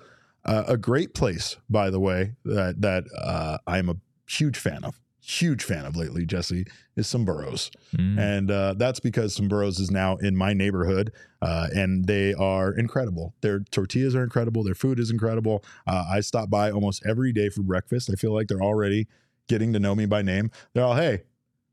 [0.45, 3.95] Uh, a great place, by the way, that that uh, I'm a
[4.27, 7.69] huge fan of, huge fan of lately, Jesse, is Someburros.
[7.95, 8.19] Mm.
[8.19, 11.11] And uh, that's because Someburros is now in my neighborhood
[11.41, 13.33] uh, and they are incredible.
[13.41, 14.63] Their tortillas are incredible.
[14.63, 15.63] Their food is incredible.
[15.85, 18.09] Uh, I stop by almost every day for breakfast.
[18.11, 19.07] I feel like they're already
[19.47, 20.51] getting to know me by name.
[20.73, 21.23] They're all, hey,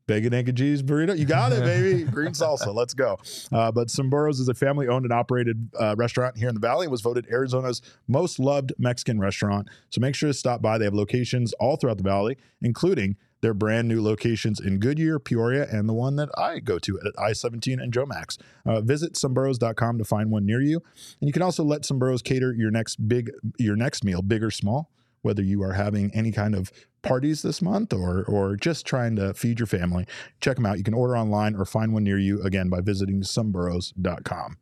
[0.06, 1.16] bacon, egg, and cheese burrito.
[1.16, 2.04] You got it, baby.
[2.10, 2.74] Green salsa.
[2.74, 3.18] Let's go.
[3.52, 6.86] Uh, but Someburros is a family owned and operated uh, restaurant here in the Valley
[6.86, 9.68] and was voted Arizona's most loved Mexican restaurant.
[9.90, 10.78] So make sure to stop by.
[10.78, 15.68] They have locations all throughout the Valley, including their brand new locations in Goodyear, Peoria,
[15.70, 18.38] and the one that I go to at I 17 and Jomax.
[18.64, 20.80] Uh, visit someburros.com to find one near you.
[21.20, 24.50] And you can also let Someburros cater your next big your next meal, big or
[24.50, 24.90] small,
[25.20, 26.72] whether you are having any kind of
[27.04, 30.06] parties this month or or just trying to feed your family.
[30.40, 30.78] Check them out.
[30.78, 34.58] You can order online or find one near you again by visiting someburros.com.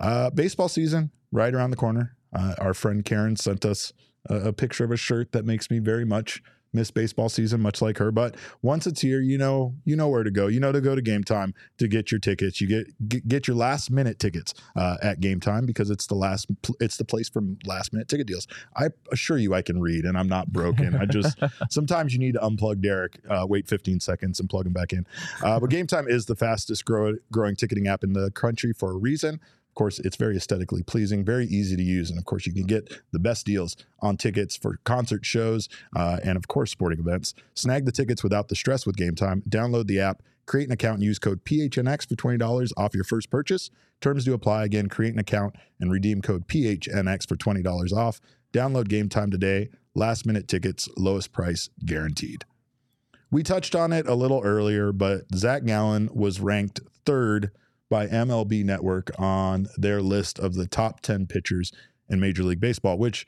[0.00, 2.16] Uh, baseball season right around the corner.
[2.32, 3.92] Uh, our friend Karen sent us
[4.28, 7.80] a, a picture of a shirt that makes me very much miss baseball season, much
[7.80, 8.10] like her.
[8.10, 10.46] But once it's here, you know, you know where to go.
[10.46, 12.60] You know to go to Gametime to get your tickets.
[12.60, 16.46] You get get, your last minute tickets uh, at Gametime because it's the last
[16.80, 18.46] it's the place for last minute ticket deals.
[18.76, 20.94] I assure you, I can read and I'm not broken.
[20.96, 21.38] I just
[21.70, 25.06] sometimes you need to unplug Derek, uh, wait 15 seconds, and plug him back in.
[25.42, 28.96] Uh, but Gametime is the fastest grow, growing ticketing app in the country for a
[28.96, 29.40] reason.
[29.78, 33.00] Course, it's very aesthetically pleasing, very easy to use, and of course, you can get
[33.12, 37.32] the best deals on tickets for concert shows uh, and, of course, sporting events.
[37.54, 39.40] Snag the tickets without the stress with Gametime.
[39.48, 43.04] Download the app, create an account, and use code PHNX for twenty dollars off your
[43.04, 43.70] first purchase.
[44.00, 44.64] Terms do apply.
[44.64, 48.20] Again, create an account and redeem code PHNX for twenty dollars off.
[48.52, 49.68] Download Gametime today.
[49.94, 52.44] Last minute tickets, lowest price guaranteed.
[53.30, 57.52] We touched on it a little earlier, but Zac Gallen was ranked third
[57.90, 61.72] by MLB Network on their list of the top 10 pitchers
[62.08, 63.26] in Major League Baseball, which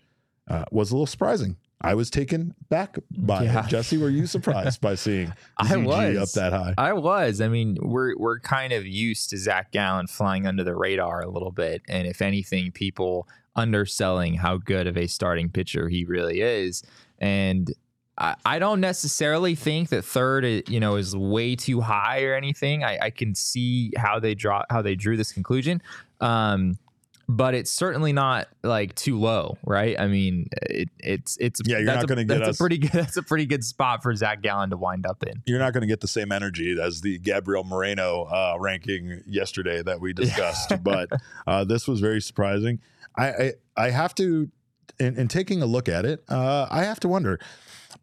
[0.49, 1.57] uh, was a little surprising.
[1.83, 3.65] I was taken back by Yeah.
[3.65, 3.69] it.
[3.71, 6.17] Jesse, were you surprised by seeing I was.
[6.19, 6.75] up that high?
[6.77, 7.41] I was.
[7.41, 11.31] I mean, we're we're kind of used to Zac Gallen flying under the radar a
[11.31, 16.43] little bit, and if anything, people underselling how good of a starting pitcher he really
[16.43, 16.83] is.
[17.19, 17.73] And
[18.21, 22.35] I, I don't necessarily think that third, i- you know, is way too high or
[22.35, 22.85] anything.
[22.85, 25.81] I, I can see how they draw how they drew this conclusion.
[26.21, 26.79] Um,
[27.33, 29.99] but it's certainly not like too low, right?
[30.01, 32.59] I mean, it, it's it's Yeah, you're that's not a- gonna get that's us- a
[32.59, 35.41] pretty good that's a pretty good spot for Zac Gallen to wind up in.
[35.47, 39.81] You're not going to get the same energy as the Gabriel Moreno uh, ranking yesterday
[39.83, 41.09] that we discussed, but
[41.47, 42.81] uh, this was very surprising.
[43.17, 44.51] I I, I have to,
[44.99, 47.39] in, in taking a look at it, uh, I have to wonder: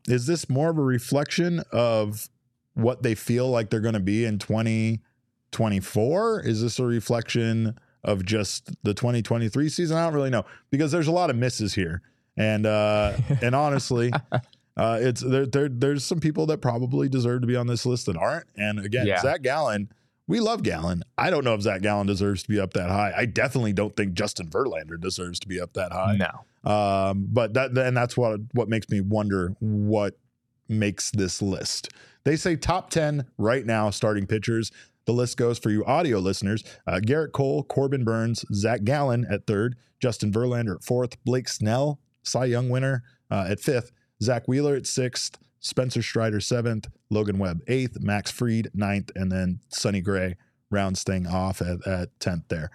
[0.08, 2.30] is this more of a reflection of
[2.74, 4.40] what they feel like they're going to be in
[5.52, 6.42] 2024?
[6.42, 9.98] Is this a reflection of just the 2023 season?
[9.98, 12.02] I don't really know because there's a lot of misses here,
[12.36, 14.12] and uh, and honestly.
[14.76, 15.70] Uh, it's there, there.
[15.70, 18.46] There's some people that probably deserve to be on this list that aren't.
[18.56, 19.20] And again, Yeah.
[19.20, 19.92] Zac Gallen,
[20.28, 21.02] we love Gallen.
[21.18, 23.12] I don't know if Zac Gallen deserves to be up that high.
[23.18, 26.18] I definitely don't think Justin Verlander deserves to be up that high.
[26.18, 26.30] No.
[26.68, 30.20] Um, but that and that's what what makes me wonder what
[30.68, 31.90] makes this list.
[32.26, 34.70] They say top ten right now starting pitchers.
[35.06, 39.48] The list goes for you audio listeners: uh, Gerrit Cole, Corbin Burnes, Zac Gallen at
[39.48, 44.76] third, Justin Verlander at fourth, Blake Snell, Cy Young winner uh, at fifth, Zack Wheeler
[44.76, 50.36] at sixth, Spencer Strider seventh, Logan Webb eighth, Max Fried ninth, and then Sonny Gray
[50.70, 52.72] rounds thing off at, at tenth there.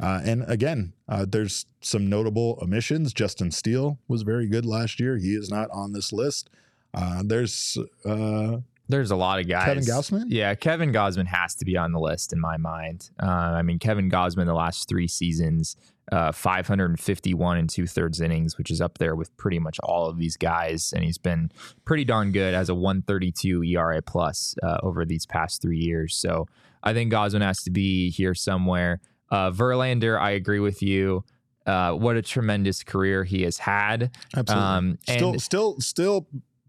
[0.00, 3.12] Uh, and again, uh, there's some notable omissions.
[3.12, 5.16] Justin Steele was very good last year.
[5.16, 6.50] He is not on this list.
[6.92, 9.64] Uh, there's uh, There's a lot of guys.
[9.64, 10.24] Kevin Gausman.
[10.28, 13.10] Yeah, Kevin Gausman has to be on the list in my mind.
[13.22, 15.76] Uh, I mean, Kevin Gausman the last three seasons,
[16.12, 20.18] uh, 551 and two thirds innings, which is up there with pretty much all of
[20.18, 21.50] these guys, and he's been
[21.84, 26.14] pretty darn good as a 132 ERA plus uh, over these past three years.
[26.16, 26.46] So
[26.82, 29.00] I think Gausman has to be here somewhere.
[29.34, 31.24] Uh, Verlander, I agree with you.
[31.66, 34.10] Uh, what a tremendous career he has had.
[34.36, 34.64] Absolutely.
[34.64, 36.26] Um, still, and- still, still,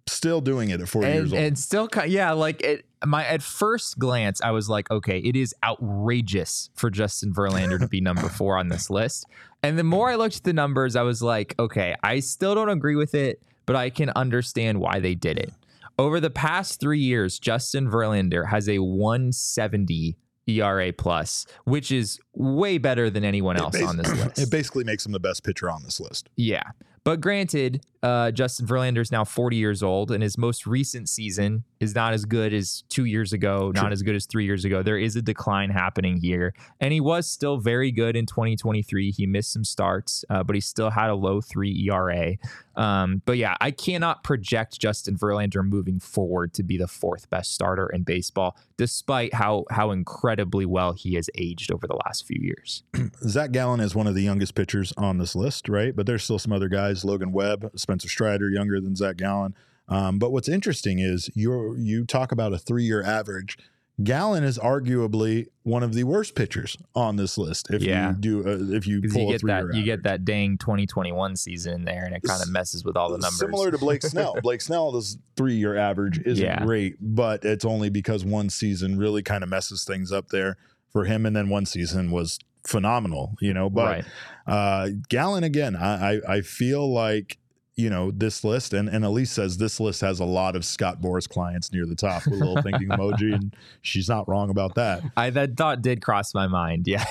[0.07, 1.41] still doing it at 40 years old.
[1.41, 5.53] and still yeah like it my at first glance i was like okay it is
[5.63, 9.25] outrageous for justin verlander to be number four on this list
[9.63, 12.69] and the more i looked at the numbers i was like okay i still don't
[12.69, 15.51] agree with it but i can understand why they did it
[15.97, 20.15] over the past three years justin verlander has a 170
[20.47, 24.83] era plus which is way better than anyone else bas- on this list It basically
[24.83, 26.29] makes him the best pitcher on this list.
[26.35, 26.63] yeah.
[27.05, 31.63] But granted, uh, Justin Verlander is now 40 years old, and his most recent season
[31.79, 34.83] is not as good as two years ago, not as good as three years ago.
[34.83, 36.53] There is a decline happening here.
[36.79, 39.11] And he was still very good in 2023.
[39.11, 42.35] He missed some starts, uh, but he still had a low three ERA.
[42.75, 47.53] Um, but yeah, I cannot project Justin Verlander moving forward to be the fourth best
[47.53, 52.39] starter in baseball, despite how, how incredibly well he has aged over the last few
[52.39, 52.83] years.
[53.27, 55.95] Zac Gallen is one of the youngest pitchers on this list, right?
[55.95, 59.55] But there's still some other guys: Logan Webb, Spencer Strider, younger than Zac Gallen.
[59.89, 63.57] Um, but what's interesting is you you talk about a three year average.
[64.03, 67.67] Gallen is arguably one of the worst pitchers on this list.
[67.71, 68.09] If Yeah.
[68.09, 71.73] you do, uh, if you pull you get that you get that dang 2021 season
[71.75, 73.39] in there, and it kind of messes with all the numbers.
[73.39, 74.35] Similar to Blake Snell.
[74.43, 76.65] Blake Snell's three year average isn't Yeah.
[76.65, 80.57] great, but it's only because one season really kind of messes things up there
[80.91, 83.35] for him, and then one season was phenomenal.
[83.39, 84.05] You know, but right?
[84.47, 87.37] uh Gallen again, I, I I feel like
[87.77, 91.01] you know this list and and Elise says this list has a lot of Scott
[91.01, 94.75] Boras clients near the top with a little thinking emoji and she's not wrong about
[94.75, 95.03] that.
[95.17, 96.87] I that thought did cross my mind.
[96.87, 97.03] Yeah,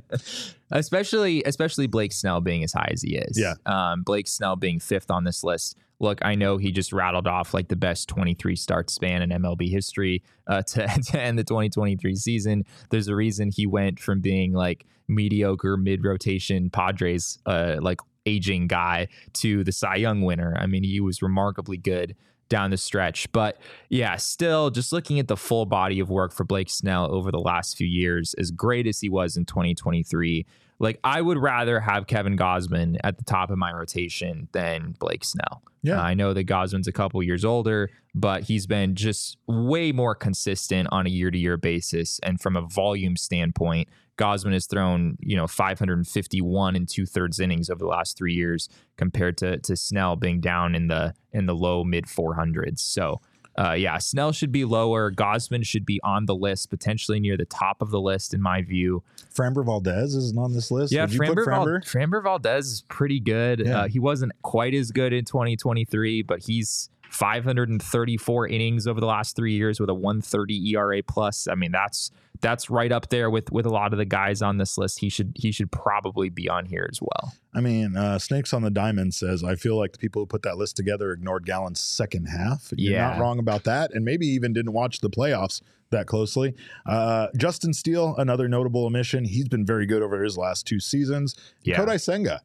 [0.70, 3.38] especially especially Blake Snell being as high as he is.
[3.38, 3.54] Yeah.
[3.66, 5.76] um, Blake Snell being fifth on this list.
[6.02, 9.70] Look, I know he just rattled off like the best 23 start span in MLB
[9.70, 12.64] history uh, to, to end the 2023 season.
[12.90, 18.66] There's a reason he went from being like mediocre mid rotation Padres, uh, like aging
[18.66, 20.56] guy, to the Cy Young winner.
[20.58, 22.16] I mean, he was remarkably good
[22.48, 23.30] down the stretch.
[23.32, 27.30] But yeah, still just looking at the full body of work for Blake Snell over
[27.30, 30.44] the last few years, as great as he was in 2023,
[30.82, 35.24] like I would rather have Kevin Gausman at the top of my rotation than Blake
[35.24, 35.62] Snell.
[35.82, 35.98] Yeah.
[35.98, 40.14] Uh, I know that Gausman's a couple years older, but he's been just way more
[40.14, 42.20] consistent on a year to year basis.
[42.24, 47.70] And from a volume standpoint, Gausman has thrown, you know, 551 and two thirds innings
[47.70, 51.54] over the last three years compared to to Snell being down in the in the
[51.54, 52.80] low mid 400s.
[52.80, 53.20] So
[53.58, 55.10] uh, yeah, Snell should be lower.
[55.10, 58.62] Gausman should be on the list, potentially near the top of the list, in my
[58.62, 59.02] view.
[59.34, 60.92] Framber Valdez isn't on this list.
[60.92, 61.84] Yeah, Would you put Framber, Framber?
[61.84, 63.60] Framber Valdez is pretty good.
[63.60, 63.80] Yeah.
[63.80, 69.36] Uh, he wasn't quite as good in 2023, but he's 534 innings over the last
[69.36, 71.46] three years with a 130 ERA plus.
[71.48, 74.58] I mean, that's that's right up there with with a lot of the guys on
[74.58, 74.98] this list.
[74.98, 77.34] He should he should probably be on here as well.
[77.54, 80.42] I mean, uh, Snakes on the Diamond says, I feel like the people who put
[80.42, 82.72] that list together ignored Gallen's second half.
[82.76, 83.10] You're Yeah.
[83.10, 83.92] not wrong about that.
[83.94, 86.54] And maybe even didn't watch the playoffs that closely.
[86.86, 89.24] Uh, Justin Steele, another notable omission.
[89.26, 91.34] He's been very good over his last two seasons.
[91.62, 91.76] Yeah.
[91.78, 92.40] Kodai Senga.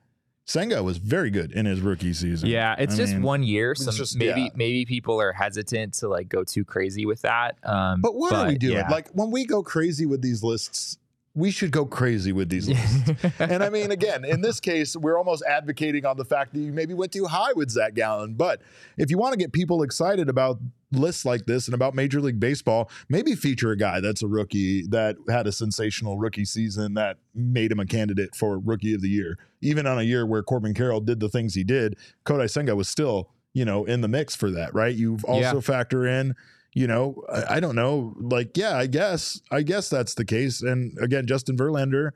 [0.48, 2.48] Senga was very good in his rookie season.
[2.48, 4.50] Yeah, it's I just mean, one year, it's so just- maybe yeah.
[4.56, 7.58] maybe people are hesitant to like go too crazy with that.
[7.64, 8.78] Um, But what are we doing?
[8.78, 8.88] yeah.
[8.90, 10.98] Like when we go crazy with these lists,
[11.38, 13.12] we should go crazy with these lists.
[13.40, 16.74] and I mean, again, in this case, we're almost advocating on the fact that you
[16.74, 18.34] maybe went too high with Zac Gallen.
[18.34, 18.62] But
[18.98, 20.58] if you want to get people excited about
[20.92, 24.88] lists like this and about Major League Baseball, maybe feature a guy that's a rookie
[24.88, 29.10] that had a sensational rookie season that made him a candidate for Rookie of the
[29.10, 29.38] Year.
[29.62, 32.90] Even on a year where Corbin Carroll did the things he did, Kodai Senga was
[32.90, 34.96] still, you know, in the mix for that, right?
[34.96, 35.60] You've also Yeah.
[35.60, 36.34] factor in
[36.78, 38.14] you know, I, I don't know.
[38.20, 40.62] Like, yeah, I guess, I guess that's the case.
[40.62, 42.12] And again, Justin Verlander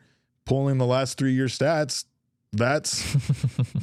[0.46, 2.06] pulling the last three year stats.
[2.54, 3.16] That's,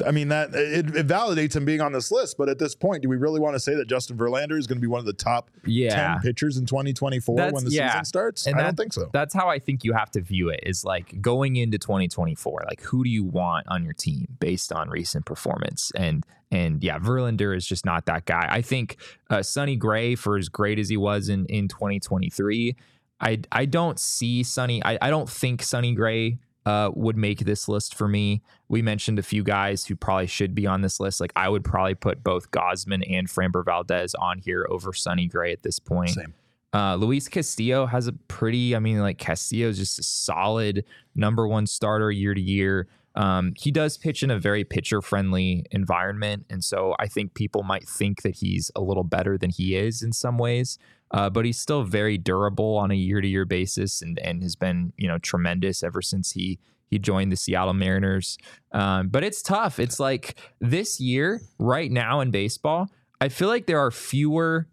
[0.06, 2.36] I mean, that it, it validates him being on this list.
[2.36, 4.76] But at this point, do we really want to say that Justin Verlander is going
[4.76, 7.92] to be one of the top yeah, 10 pitchers in 2024 That's- when the yeah.
[7.92, 8.46] season starts?
[8.46, 9.08] And I that- don't think so.
[9.10, 10.60] that's how I think you have to view it.
[10.64, 14.90] Is like going into 2024, like who do you want on your team based on
[14.90, 15.90] recent performance?
[15.96, 18.48] And and yeah, Verlander is just not that guy.
[18.50, 18.96] I think
[19.30, 22.76] uh, Sonny Gray, for as great as he was in in 2023,
[23.20, 24.84] I I don't see Sonny.
[24.84, 26.36] I, I don't think Sonny Gray.
[26.68, 28.42] Uh, would make this list for me.
[28.68, 31.18] We mentioned a few guys who probably should be on this list.
[31.18, 35.50] Like I would probably put both Gausman and Framber Valdez on here over Sonny Gray
[35.50, 36.10] at this point.
[36.10, 36.34] Same.
[36.74, 41.48] Uh, Luis Castillo has a pretty, I mean, like Castillo is just a solid number
[41.48, 42.86] one starter year to year.
[43.14, 46.44] Um, he does pitch in a very pitcher friendly environment.
[46.50, 50.02] And so I think people might think that he's a little better than he is
[50.02, 50.78] in some ways.
[51.10, 54.56] Uh, but he's still very durable on a year to year basis and, and has
[54.56, 56.58] been, you know, tremendous ever since he
[56.90, 58.38] he joined the Seattle Mariners.
[58.72, 59.78] Um, but it's tough.
[59.78, 62.88] It's like this year, right now in baseball,
[63.20, 64.68] I feel like there are fewer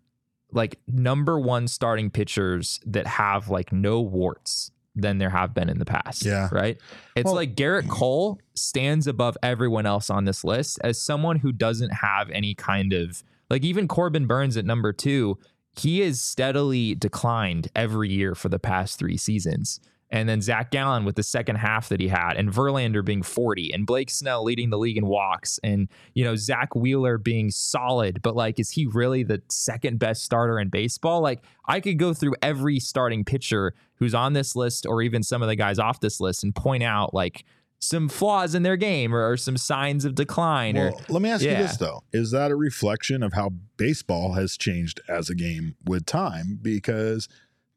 [0.51, 5.77] like number one starting pitchers that have like no warts than there have been in
[5.77, 6.25] the past.
[6.25, 6.47] Yeah.
[6.51, 6.77] Right.
[7.17, 11.51] It's Well- like Gerrit Cole stands above everyone else on this list as someone who
[11.51, 15.37] doesn't have any kind of like even Corbin Burnes at number two,
[15.79, 19.79] he has steadily declined every year for the past three seasons.
[20.11, 23.71] And then Zac Gallen with the second half that he had, and Verlander being 40,
[23.73, 28.21] and Blake Snell leading the league in walks, and you know Zack Wheeler being solid,
[28.21, 31.21] but like, is he really the second best starter in baseball?
[31.21, 35.41] Like, I could go through every starting pitcher who's on this list, or even some
[35.41, 37.43] of the guys off this list, and point out like
[37.79, 40.77] some flaws in their game or, or some signs of decline.
[40.77, 44.57] or let me ask you this though: Is that a reflection of how baseball has
[44.57, 46.59] changed as a game with time?
[46.61, 47.27] Because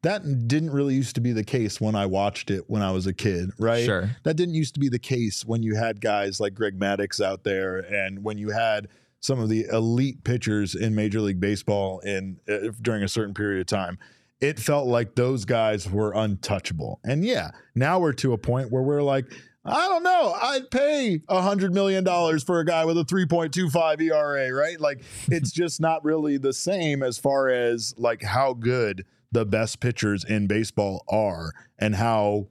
[0.01, 3.05] that didn't really used to be the case when I watched it when I was
[3.05, 3.83] a kid, right?
[3.83, 4.09] Sure.
[4.23, 7.43] That didn't used to be the case when you had guys like Greg Maddux out
[7.43, 8.87] there, and when you had
[9.19, 13.59] some of the elite pitchers in Major League Baseball in uh, during a certain period
[13.59, 13.97] of time.
[14.39, 17.01] It felt like those guys were untouchable.
[17.03, 19.25] And yeah, now we're to a point where we're like,
[19.65, 20.35] I don't know.
[20.41, 24.79] I'd pay a hundred million dollars for a guy with a 3.25 ERA, right?
[24.79, 29.79] Like it's just not really the same as far as like how good the best
[29.79, 32.47] pitchers in baseball are and how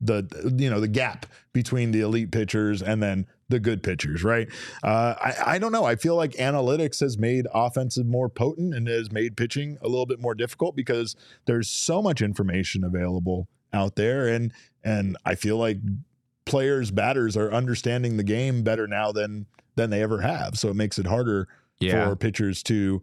[0.00, 4.48] the you know the gap between the elite pitchers and then the good pitchers, right?
[4.82, 5.84] Uh, I, I don't know.
[5.84, 10.06] I feel like analytics has made offensive more potent and has made pitching a little
[10.06, 15.58] bit more difficult because there's so much information available out there, and and I feel
[15.58, 15.78] like
[16.50, 20.58] players, batters are understanding the game better now than than they ever have.
[20.58, 22.08] So it makes it harder Yeah.
[22.08, 23.02] for pitchers to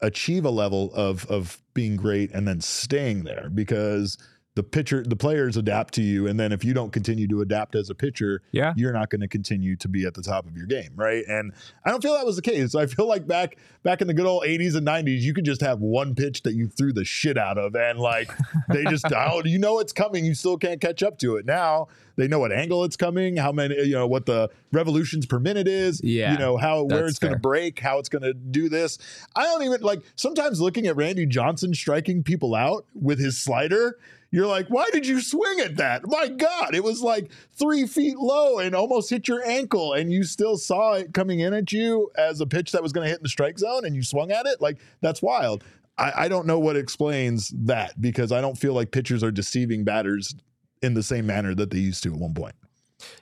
[0.00, 4.16] achieve a level of of being great and then staying there because
[4.56, 6.26] the pitcher the players adapt to you.
[6.26, 8.72] And then if you don't continue to adapt as a pitcher Yeah.
[8.76, 11.24] you're not going to continue to be at the top of your game right?
[11.28, 11.52] And
[11.84, 12.74] i don't feel that was the case.
[12.74, 15.60] I feel like back back in the good old 80s and 90s you could just
[15.60, 18.32] have one pitch that you threw the shit out of and like
[18.70, 20.24] they just oh you know it's coming.
[20.24, 21.44] You still can't catch up to it.
[21.46, 25.38] Now they know what angle it's coming how many you know what the revolutions per
[25.38, 28.32] minute is Yeah, you know how where it's going to break how it's going to
[28.32, 28.96] do this.
[29.36, 33.98] I don't even like sometimes looking at randy johnson striking people out with his slider
[34.36, 36.02] You're like, why did you swing at that?
[36.04, 40.24] My God, it was like three feet low and almost hit your ankle, and you
[40.24, 43.20] still saw it coming in at you as a pitch that was going to hit
[43.20, 44.60] in the strike zone, and you swung at it.
[44.60, 45.64] Like that's wild.
[45.96, 49.84] I, I don't know what explains that because I don't feel like pitchers are deceiving
[49.84, 50.34] batters
[50.82, 52.56] in the same manner that they used to at one point.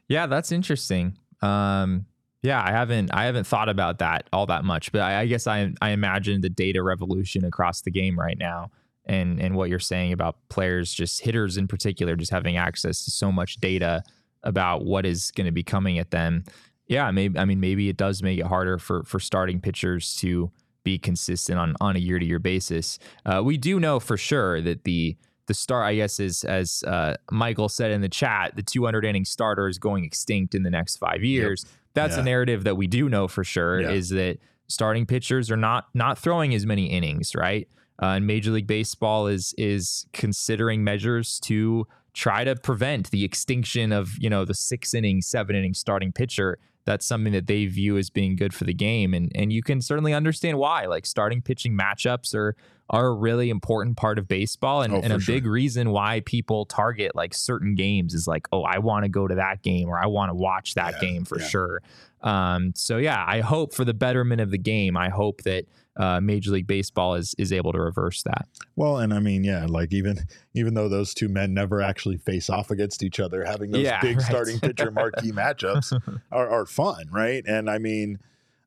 [0.09, 1.17] Yeah, that's interesting.
[1.43, 2.07] Um,
[2.43, 5.47] yeah, I haven't I haven't thought about that all that much, but I, I guess
[5.47, 8.73] I I imagine the data revolution across the game right now,
[9.07, 13.11] and and what you're saying about players, just hitters in particular, just having access to
[13.11, 14.03] so much data
[14.43, 16.45] about what is going to be coming at them.
[16.87, 20.51] Yeah, maybe I mean maybe it does make it harder for for starting pitchers to
[20.85, 22.99] be consistent on on a year to year basis.
[23.25, 27.17] Uh, we do know for sure that the the star, I guess, is as uh,
[27.31, 30.97] Michael said in the chat, the 200 inning starter is going extinct in the next
[30.97, 31.65] five years.
[31.65, 31.73] Yep.
[31.95, 32.23] That's yeah.
[32.23, 33.81] a narrative that we do know for sure.
[33.81, 33.91] Yeah.
[33.91, 37.69] Is that starting pitchers are not not throwing as many innings, right?
[38.03, 43.93] Uh, and Major League Baseball is is considering measures to try to prevent the extinction
[43.93, 46.59] of you know the six inning, seven inning starting pitcher.
[46.87, 49.15] That's something that they view as being good for the game.
[49.15, 52.57] And and you can certainly understand why like starting pitching matchups are
[52.91, 54.83] are a really important part of baseball.
[54.83, 55.37] And, oh, and a sure.
[55.37, 59.27] big reason why people target like certain games is like oh I want to go
[59.27, 61.47] to that game or I want to watch that yeah, game for yeah.
[61.47, 61.83] sure.
[62.23, 64.97] Um, so yeah I hope for the betterment of the game.
[64.97, 65.67] I hope that
[65.97, 68.49] uh, Major League Baseball is is able to reverse that.
[68.77, 70.19] Well, and I mean, yeah, like even
[70.55, 74.01] even though those two men never actually face off against each other, having those yeah,
[74.01, 74.27] big right.
[74.27, 75.99] starting pitcher marquee matchups
[76.33, 77.45] are, are fun, right?
[77.47, 78.19] And I mean.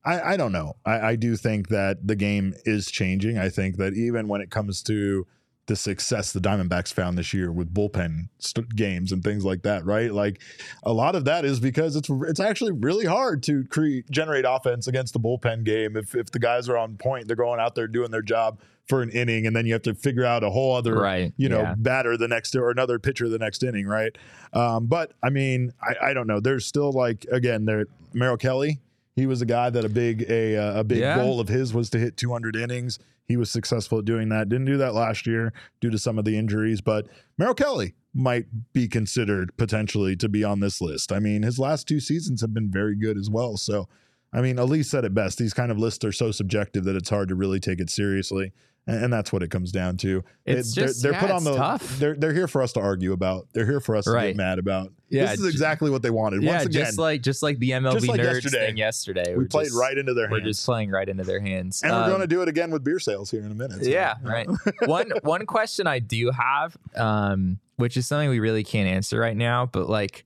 [0.06, 0.78] I, I don't know.
[0.86, 3.38] I, I do think that the game is changing.
[3.38, 5.28] I think that even when it comes to
[5.68, 9.86] the success the Diamondbacks found this year with bullpen st- games and things like that,
[9.86, 10.12] right?
[10.12, 10.42] Like
[10.84, 14.88] a lot of that is because it's it's actually really hard to create generate offense
[14.88, 15.96] against the bullpen game.
[15.96, 19.02] If if the guys are on point, they're going out there doing their job for
[19.02, 21.34] an inning, and then you have to figure out a whole other, right.
[21.36, 21.76] you know, yeah.
[21.78, 24.18] batter the next or another pitcher the next inning, right?
[24.54, 26.40] Um, but I mean, I, I don't know.
[26.40, 28.80] There's still like again, there Merrill Kelly.
[29.16, 31.16] He was a guy that a big a a big yeah.
[31.16, 33.00] goal of his was to hit 200 innings.
[33.28, 34.50] He was successful at doing that.
[34.50, 35.52] Didn't do that last year
[35.82, 37.08] due to some of the injuries, but
[37.38, 41.12] Merrill Kelly might be considered potentially to be on this list.
[41.12, 43.58] I mean, his last two seasons have been very good as well.
[43.58, 43.88] So,
[44.34, 45.38] I mean, Elise said it best.
[45.38, 48.54] These kind of lists are so subjective that it's hard to really take it seriously
[48.88, 50.24] and, and that's what it comes down to.
[50.46, 52.00] It's it, just they're, they're yeah, put on the tough.
[52.00, 53.48] they're they're here for us to argue about.
[53.54, 54.22] They're here for us right.
[54.22, 54.92] to get mad about.
[55.10, 56.44] Yeah, this is exactly what they wanted.
[56.44, 59.36] Yeah, Once again, just like just like the MLB like nerds yesterday, thing yesterday.
[59.36, 60.42] We played just, right into their hands.
[60.42, 62.72] We're just playing right into their hands, and um, we're going to do it again
[62.72, 63.84] with beer sales here in a minute.
[63.84, 63.90] So.
[63.90, 64.48] Yeah, right.
[64.86, 69.38] one one question I do have, um, which is something we really can't answer right
[69.38, 70.26] now, but like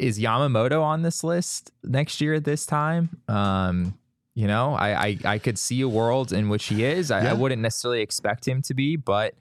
[0.00, 3.20] is Yamamoto on this list next year at this time?
[3.28, 3.98] Um,
[4.40, 7.10] you know, I, I, I could see a world in which he is.
[7.10, 7.30] I, yeah.
[7.30, 9.34] I wouldn't necessarily expect him to be, but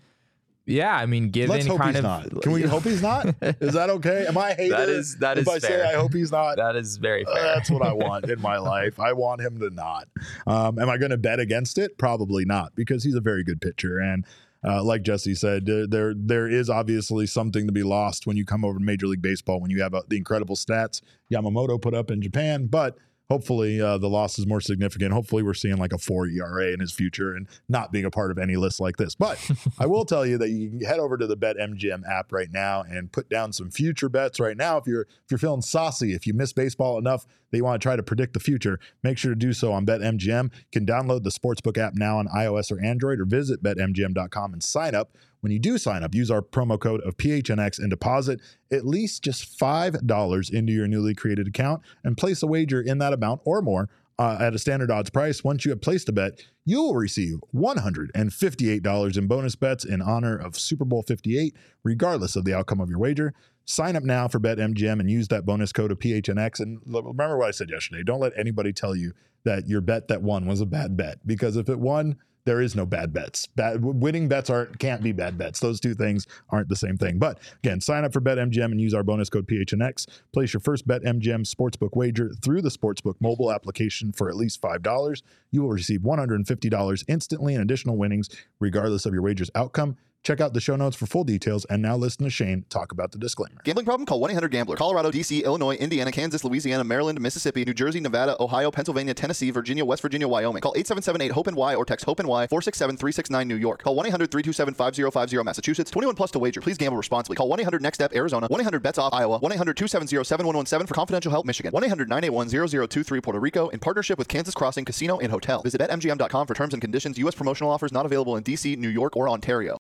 [0.66, 2.42] yeah, I mean, given Let's hope kind he's of, not.
[2.42, 3.34] Can we hope he's not?
[3.42, 4.26] Is that okay?
[4.28, 4.76] Am I hater?
[4.76, 5.86] That is that if is I fair.
[5.86, 6.58] say I hope he's not.
[6.58, 7.34] That is very fair.
[7.34, 9.00] Uh, that's what I want in my life.
[9.00, 10.10] I want him to not.
[10.46, 11.98] Um, am I going to bet against it?
[11.98, 14.26] Probably not, because he's a very good pitcher and.
[14.62, 18.66] Uh, like Jesse said, there there is obviously something to be lost when you come
[18.66, 22.12] over to Major League Baseball when you have uh, the incredible stats Yamamoto put up
[22.12, 22.98] in Japan, but
[23.30, 25.14] hopefully uh, the loss is more significant.
[25.14, 28.32] Hopefully, we're seeing like a four ERA in his future and not being a part
[28.32, 29.16] of any list like this.
[29.16, 29.40] But
[29.80, 32.82] I will tell you that you can head over to the BetMGM app right now
[32.82, 34.78] and put down some future bets right now.
[34.78, 37.86] If you're if you're feeling saucy, if you miss baseball enough that you want to
[37.86, 40.52] try to predict the future, make sure to do so on BetMGM.
[40.54, 44.64] You can download the Sportsbook app now on iOS or Android or visit betmgm.com and
[44.64, 45.16] sign up.
[45.42, 49.24] When you do sign up, use our promo code of PHNX and deposit at least
[49.24, 53.62] just $5 into your newly created account and place a wager in that amount or
[53.62, 55.44] more uh, at a standard odds price.
[55.44, 60.36] Once you have placed a bet, you will receive $158 in bonus bets in honor
[60.36, 63.34] of Super Bowl 58, regardless of the outcome of your wager.
[63.66, 66.60] Sign up now for BetMGM and use that bonus code of PHNX.
[66.60, 69.14] And remember what I said yesterday don't let anybody tell you
[69.46, 72.18] that your bet that won was a bad bet because if it won,
[72.50, 73.46] there is no bad bets.
[73.46, 75.60] Bad, winning bets aren't can't be bad bets.
[75.60, 77.20] Those two things aren't the same thing.
[77.20, 80.08] But again, sign up for BetMGM and use our bonus code PHNX.
[80.34, 84.82] Place your first BetMGM sportsbook wager through the sportsbook mobile application for at least five
[84.82, 85.22] dollars.
[85.52, 88.30] You will receive one hundred and fifty dollars instantly in additional winnings,
[88.60, 89.98] regardless of your wager's outcome.
[90.24, 91.66] Check out the show notes for full details.
[91.66, 93.62] And now listen to Shane talk about the disclaimer.
[93.64, 94.06] Gambling problem?
[94.06, 94.76] Call 1 800 Gambler.
[94.76, 99.86] Colorado, D.C., Illinois, Indiana, Kansas, Louisiana, Maryland, Mississippi, New Jersey, Nevada, Ohio, Pennsylvania, Tennessee, Virginia,
[99.86, 100.62] West Virginia, Wyoming.
[100.62, 103.82] Call 877 8 HOPE NY or text HOPE NY 467 369 New York.
[103.82, 105.92] Call 1 800 327 5050 Massachusetts.
[105.92, 106.62] 21 plus to wager.
[106.62, 107.36] Please gamble responsibly.
[107.36, 108.48] Call 1 800 NEXT STEP Arizona.
[108.48, 109.40] 1 800 BETS OFF Iowa.
[109.40, 111.72] 1 800 270 7117 for confidential help Michigan.
[111.72, 115.62] 1 800 981 0023 Puerto Rico in partnership with Kansas Crossing Casino and Hotel.
[115.64, 117.18] Visit BetMGM.com for terms and conditions.
[117.20, 117.36] U.S.
[117.36, 119.78] promotional offers not available in D.C., New York, or Ontario.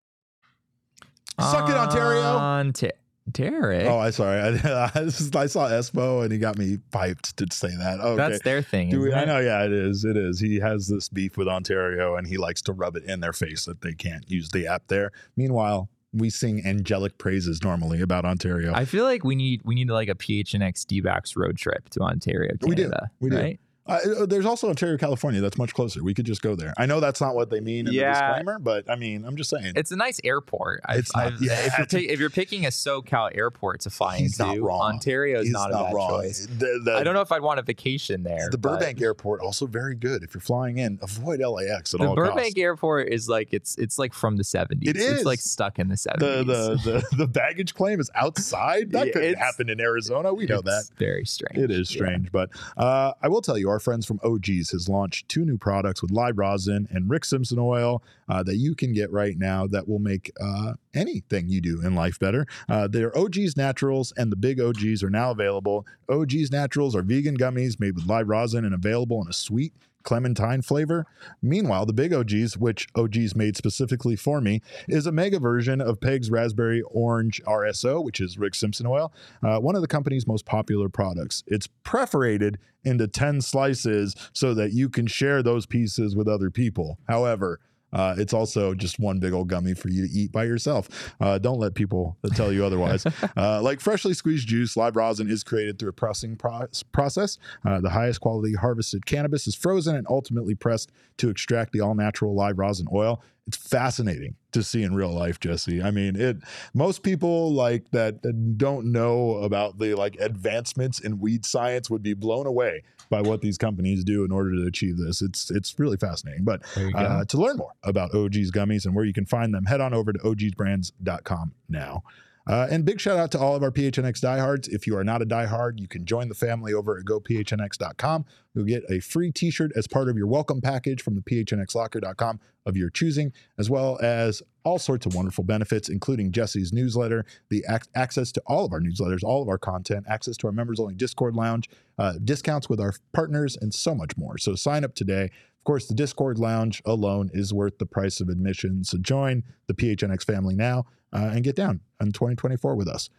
[1.39, 2.21] Suck it, Ontario.
[2.21, 2.91] Onta-
[3.29, 3.85] Derek.
[3.87, 4.39] Oh, I'm sorry.
[4.63, 7.99] I, I saw Espo and he got me piped to say that.
[7.99, 8.15] Okay.
[8.15, 8.97] That's their thing.
[8.97, 10.05] We, I know, yeah, it is.
[10.05, 10.39] It is.
[10.39, 13.65] He has this beef with Ontario and he likes to rub it in their face
[13.65, 15.11] that they can't use the app there.
[15.35, 18.73] Meanwhile, we sing angelic praises normally about Ontario.
[18.73, 22.55] I feel like we need we need like a PHNX D-backs road trip to Ontario,
[22.61, 23.09] Canada.
[23.19, 23.35] We do.
[23.35, 23.43] We do.
[23.43, 23.59] Right?
[23.87, 25.41] Uh, there's also Ontario, California.
[25.41, 26.03] That's much closer.
[26.03, 26.73] We could just go there.
[26.77, 28.13] I know that's not what they mean in Yeah.
[28.13, 29.73] the disclaimer, but I mean, I'm just saying.
[29.75, 30.81] It's a nice airport.
[30.85, 34.39] I've, It's not- yeah, if, you're if you're picking a SoCal airport to fly He's
[34.39, 34.93] into, not wrong.
[34.93, 36.47] Ontario is He's not, a bad choice.
[36.47, 38.49] The, the- I don't know if I'd want a vacation there.
[38.51, 40.23] The Burbank airport also very good.
[40.23, 42.53] If you're flying in, avoid LAX at The all Burbank costs.
[42.53, 44.87] The Burbank airport is like it's it's like from the 70s.
[44.87, 46.19] It It's like stuck in the 70s.
[46.19, 48.91] The, the the the baggage claim is outside.
[48.97, 50.33] That Yeah, couldn't happen in Arizona.
[50.33, 50.85] We know that.
[50.97, 51.57] Very strange.
[51.57, 55.27] It is strange, but uh, I will tell you, our friends from OGeez has launched
[55.29, 59.11] two new products with live rosin and Rick Simpson oil uh, that you can get
[59.11, 62.45] right now that will make uh, anything you do in life better.
[62.69, 65.85] Uh, they're OGeez Naturals, and the big OGeez are now available.
[66.09, 69.73] OGs Naturals are vegan gummies made with live rosin and available in a sweet
[70.07, 71.05] clementine flavor.
[71.41, 75.99] Meanwhile, the big OGeez, which OGeez made specifically for me, is a mega version of
[75.99, 79.11] Peg's Raspberry Orange RSO, which is Rick Simpson oil,
[79.43, 81.43] uh, one of the company's most popular products.
[81.45, 86.97] It's perforated into 10 slices so that you can share those pieces with other people.
[87.09, 87.59] However,
[87.93, 91.13] uh, it's also just one big old gummy for you to eat by yourself.
[91.19, 93.05] Uh, don't let people tell you otherwise.
[93.37, 97.37] uh, like freshly squeezed juice, live rosin is created through a pressing pro- process.
[97.65, 101.95] Uh, the highest quality harvested cannabis is frozen and ultimately pressed to extract the all
[101.95, 103.21] natural live rosin oil.
[103.47, 105.81] It's fascinating to see in real life, Jesse.
[105.81, 106.37] I mean, it.
[106.73, 112.03] Most people like that that don't know about the like advancements in weed science would
[112.03, 115.21] be blown away by what these companies do in order to achieve this.
[115.21, 116.43] It's it's really fascinating.
[116.43, 116.99] But There you go.
[116.99, 119.93] uh, to learn more about OGeez gummies and where you can find them, head on
[119.93, 122.03] over to ogsbrands.com now.
[122.47, 124.69] Uh, and big shout out to all of our PHNX diehards.
[124.69, 128.25] If you are not a diehard, you can join the family over at gophnx.com.
[128.53, 132.39] You'll get a free t shirt as part of your welcome package from the phnxlocker.com
[132.65, 137.65] of your choosing, as well as all sorts of wonderful benefits, including Jesse's newsletter, the
[137.69, 140.79] ac- access to all of our newsletters, all of our content, access to our members
[140.79, 144.37] only Discord lounge, uh, discounts with our partners, and so much more.
[144.37, 145.25] So sign up today.
[145.25, 148.85] Of course, the Discord lounge alone is worth the price of admission.
[148.85, 153.09] So join the PHNX family now uh, and get down in 2024 with us.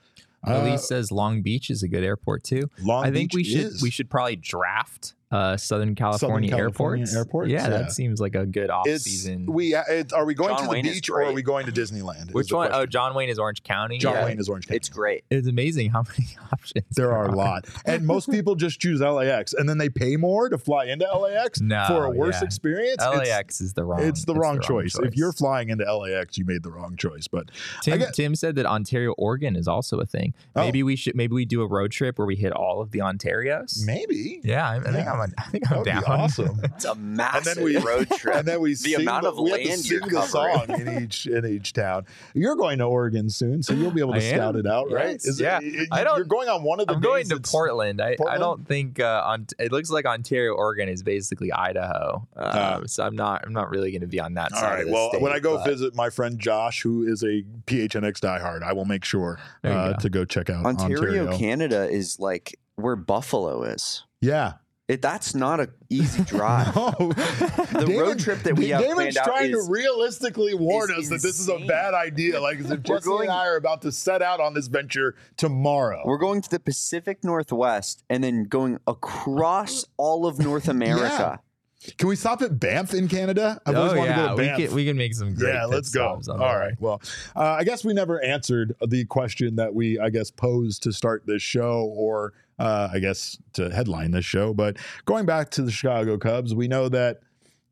[0.46, 2.70] Uh, Elise says Long Beach is a good airport too.
[2.82, 3.82] Long I think Beach we should is.
[3.82, 7.16] we should probably draft uh, Southern California, California airports.
[7.16, 7.68] airports, Yeah, yeah.
[7.68, 9.46] that seems like a good off It's season.
[9.46, 9.74] we.
[9.74, 11.66] uh, It's, are we going John to the Wayne is beach or are we going
[11.66, 12.32] to Disneyland?
[12.32, 12.70] Which the one?
[12.72, 12.86] Oh.
[12.86, 13.98] John Wayne is Orange County.
[13.98, 14.24] John Yeah.
[14.24, 14.76] Wayne is Orange County.
[14.76, 15.24] It's great.
[15.30, 19.52] It's amazing how many options There are a lot, and most people just choose LAX,
[19.52, 22.44] and then they pay more to fly into LAX No, for a worse yeah.
[22.46, 23.02] experience.
[23.02, 24.02] It's- LAX is the wrong.
[24.02, 24.96] It's the wrong choice.
[24.98, 27.28] If you're flying into LAX, you made the wrong choice.
[27.28, 27.50] But
[27.82, 30.32] Tim, get- Tim said that Ontario, Oregon is also a thing.
[30.56, 30.62] Oh.
[30.62, 31.14] Maybe we should.
[31.14, 33.84] Maybe we do a road trip where we hit all of the Ontarios.
[33.84, 35.17] maybe Yeah, I, I think Yeah.
[35.20, 35.34] I'm.
[35.38, 36.00] I think that I'm would down.
[36.02, 36.60] be awesome.
[36.64, 38.36] It's a massive we- road trip.
[38.36, 40.22] and then we The sing amount the, of we have to land sing you're the
[40.26, 42.06] song in each in each town.
[42.34, 44.60] You're going to Oregon soon, so you'll be able to I scout am.
[44.60, 45.20] it out, right?
[45.24, 45.38] Yes.
[45.40, 45.58] Yeah.
[45.62, 46.94] it- I don't- You're going on one of the.
[46.94, 48.00] I'm going days to Portland.
[48.00, 49.46] I, I don't think uh, on.
[49.58, 52.26] It looks like Ontario, Oregon is basically Idaho.
[52.36, 52.80] Um, Ah.
[52.86, 53.44] so I'm not.
[53.46, 54.70] I'm not really going to be on that All side.
[54.70, 54.80] right.
[54.82, 57.44] of the Well, state, when I go but- visit my friend Josh, who is a
[57.66, 59.98] PHNX diehard, I will make sure uh, go.
[60.00, 60.96] to go check out Ontario,
[61.26, 61.36] Ontario.
[61.38, 64.04] Canada is like where Buffalo is.
[64.20, 64.54] Yeah.
[64.88, 66.74] It, that's not an easy drive.
[66.74, 66.92] No.
[67.12, 70.98] The road trip that we have David's planned out trying is- to realistically warn is
[70.98, 72.40] us that this is a bad idea.
[72.40, 74.66] Like as if We're Jesse going- and I are about to set out on this
[74.66, 76.02] venture tomorrow.
[76.06, 81.38] We're going to the Pacific Northwest and then going across all of North America.
[81.82, 81.92] yeah.
[81.96, 83.60] Can we stop at Banff in Canada?
[83.64, 84.58] I've always oh wanted yeah, to go to we Banff.
[84.58, 85.52] can we can make some great.
[85.54, 86.20] yeah, let's go.
[86.20, 86.74] stops on All the right.
[86.80, 87.00] Well,
[87.36, 91.22] uh, I guess we never answered the question that we, I guess, posed to start
[91.26, 94.52] this show or, uh, I guess, to headline this show.
[94.54, 97.20] But going back to the Chicago Cubs, we know that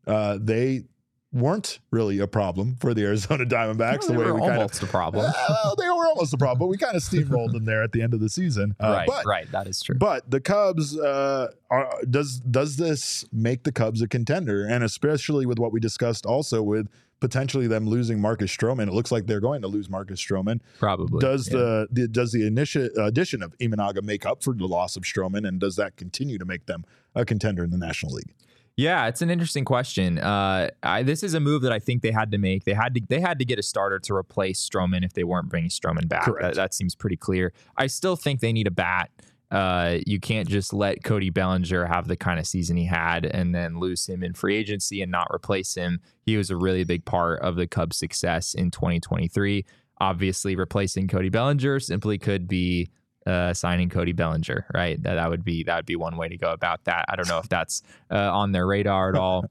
[0.06, 0.84] uh, they
[1.32, 4.08] weren't really a problem for the Arizona Diamondbacks.
[4.08, 4.58] Well, the way we kind of.
[4.58, 5.32] almost a problem.
[5.48, 8.02] Well, they were almost a problem, but we kind of steamrolled them there at the
[8.02, 8.74] end of the season.
[8.80, 9.50] Uh, right, but, right.
[9.52, 9.96] That is true.
[9.98, 14.64] But the Cubs, uh, are, does does this make the Cubs a contender?
[14.64, 16.88] And especially with what we discussed, also with
[17.20, 20.60] potentially them losing Marcus Stroman, it looks like they're going to lose Marcus Stroman.
[20.78, 21.20] Probably.
[21.20, 21.58] Does yeah.
[21.58, 25.46] the, the does the initi- addition of Imanaga make up for the loss of Stroman,
[25.46, 28.34] and does that continue to make them a contender in the National League?
[28.76, 30.18] Yeah, it's an interesting question.
[30.18, 32.64] Uh, I, this is a move that I think they had to make.
[32.64, 35.48] They had to they had to get a starter to replace Stroman if they weren't
[35.48, 36.26] bringing Stroman back.
[36.40, 37.54] That, that seems pretty clear.
[37.78, 39.10] I still think they need a bat.
[39.50, 43.54] Uh, you can't just let Cody Bellinger have the kind of season he had and
[43.54, 46.00] then lose him in free agency and not replace him.
[46.24, 49.64] He was a really big part of the Cubs' success in 2023.
[49.98, 52.90] obviously replacing Cody Bellinger simply could be
[53.26, 55.02] uh, signing Cody Bellinger, right?
[55.02, 57.06] That that would be that would be one way to go about that.
[57.08, 59.46] I don't know if that's uh, on their radar at all.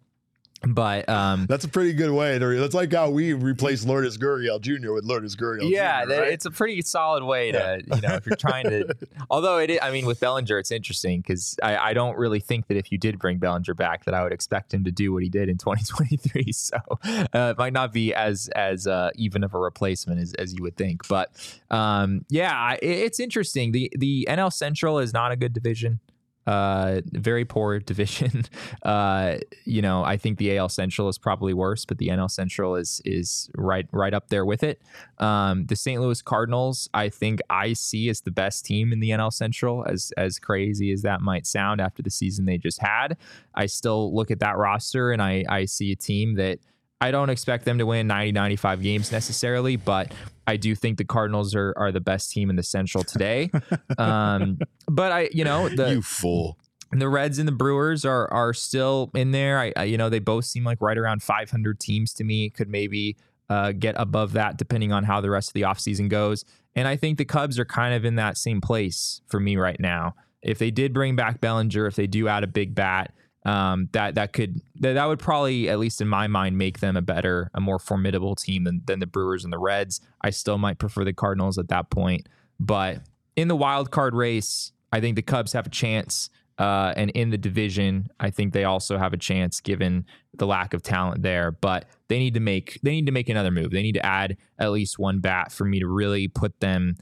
[0.66, 2.40] But um, That's a pretty good way.
[2.40, 4.94] To, that's like how we replaced Lourdes Gurriel Jr.
[4.94, 5.70] with Lourdes Gurriel.
[5.70, 6.32] yeah, Jr., right?
[6.34, 8.96] it's a pretty solid way to, you know, if you're trying to.
[9.30, 12.68] although it, is, I mean, with Bellinger, it's interesting because I, I don't really think
[12.68, 15.22] that if you did bring Bellinger back, that I would expect him to do what
[15.22, 16.52] he did in 2023.
[16.52, 20.54] So uh, it might not be as as uh, even of a replacement as, as
[20.54, 21.08] you would think.
[21.08, 21.32] But
[21.70, 23.72] um, yeah, it, it's interesting.
[23.72, 26.00] the The NL Central is not a good division.
[26.46, 28.46] Uh, very poor division.
[28.84, 32.76] Uh, you know, I think the AL Central is probably worse, but the NL Central
[32.76, 34.82] is is right right up there with it.
[35.18, 36.02] Um, the St.
[36.02, 39.86] Louis Cardinals, I think I see as the best team in the NL Central.
[39.86, 43.18] As as crazy as that might sound after the season they just had,
[43.56, 46.60] I still look at that roster and I I see a team that
[47.02, 50.14] I don't expect them to win 90 95 games necessarily, but
[50.48, 53.52] I do think the Cardinals are are the best team in the Central today.
[53.98, 56.58] Um, but I, you know, the you fool.
[56.92, 59.60] the Reds and the Brewers are are still in there.
[59.60, 62.50] I, I you know they both seem like right around 500 teams to me.
[62.50, 63.16] Could maybe
[63.50, 66.46] uh, get above that depending on how the rest of the offseason goes.
[66.76, 69.80] And I think the Cubs are kind of in that same place for me right
[69.80, 70.16] now.
[70.42, 73.14] If they did bring back Bellinger, if they do add a big bat,
[73.46, 76.98] um, that that could that, that would probably at least in my mind make them
[76.98, 80.02] a better, a more formidable team than than the Brewers and the Reds.
[80.22, 82.28] I still might prefer the Cardinals at that point,
[82.60, 83.02] but
[83.36, 86.30] in the wild card race, I think the Cubs have a chance.
[86.58, 90.74] Uh, and in the division, I think they also have a chance given the lack
[90.74, 91.52] of talent there.
[91.52, 93.72] But they need to make they need to make another move.
[93.72, 96.96] They need to add at least one bat for me to really put them,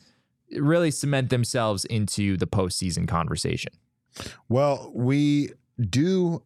[0.57, 3.73] really cement themselves into the postseason conversation.
[4.49, 6.43] Well, we do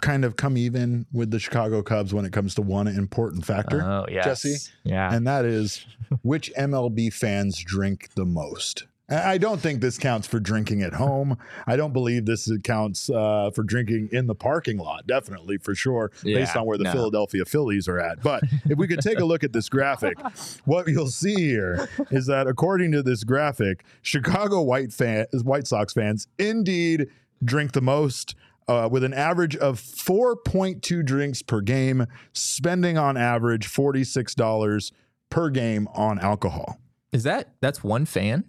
[0.00, 3.82] kind of come even with the Chicago Cubs when it comes to one important factor,
[3.82, 4.72] Oh yes, Jesse?
[4.84, 5.84] Yeah, and that is
[6.22, 8.86] which MLB fans drink the most.
[9.10, 11.38] I don't think this counts for drinking at home.
[11.66, 15.06] I don't believe this counts uh, for drinking in the parking lot.
[15.06, 16.92] Definitely, for sure, based on where the no.
[16.92, 18.22] Philadelphia Phillies are at.
[18.22, 20.18] But if we could take a look at this graphic,
[20.66, 25.94] what you'll see here is that according to this graphic, Chicago White fan, White Sox
[25.94, 27.08] fans indeed
[27.44, 28.34] drink the most.
[28.66, 34.92] Uh, with an average of 4.2 drinks per game, spending on average $46
[35.30, 36.78] per game on alcohol.
[37.10, 38.44] is that that's one fan?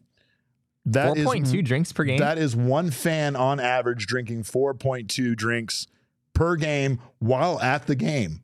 [0.85, 2.17] That Four is point two drinks per game.
[2.17, 5.87] That is one fan on average drinking 4.2 drinks
[6.33, 8.43] per game while at the game.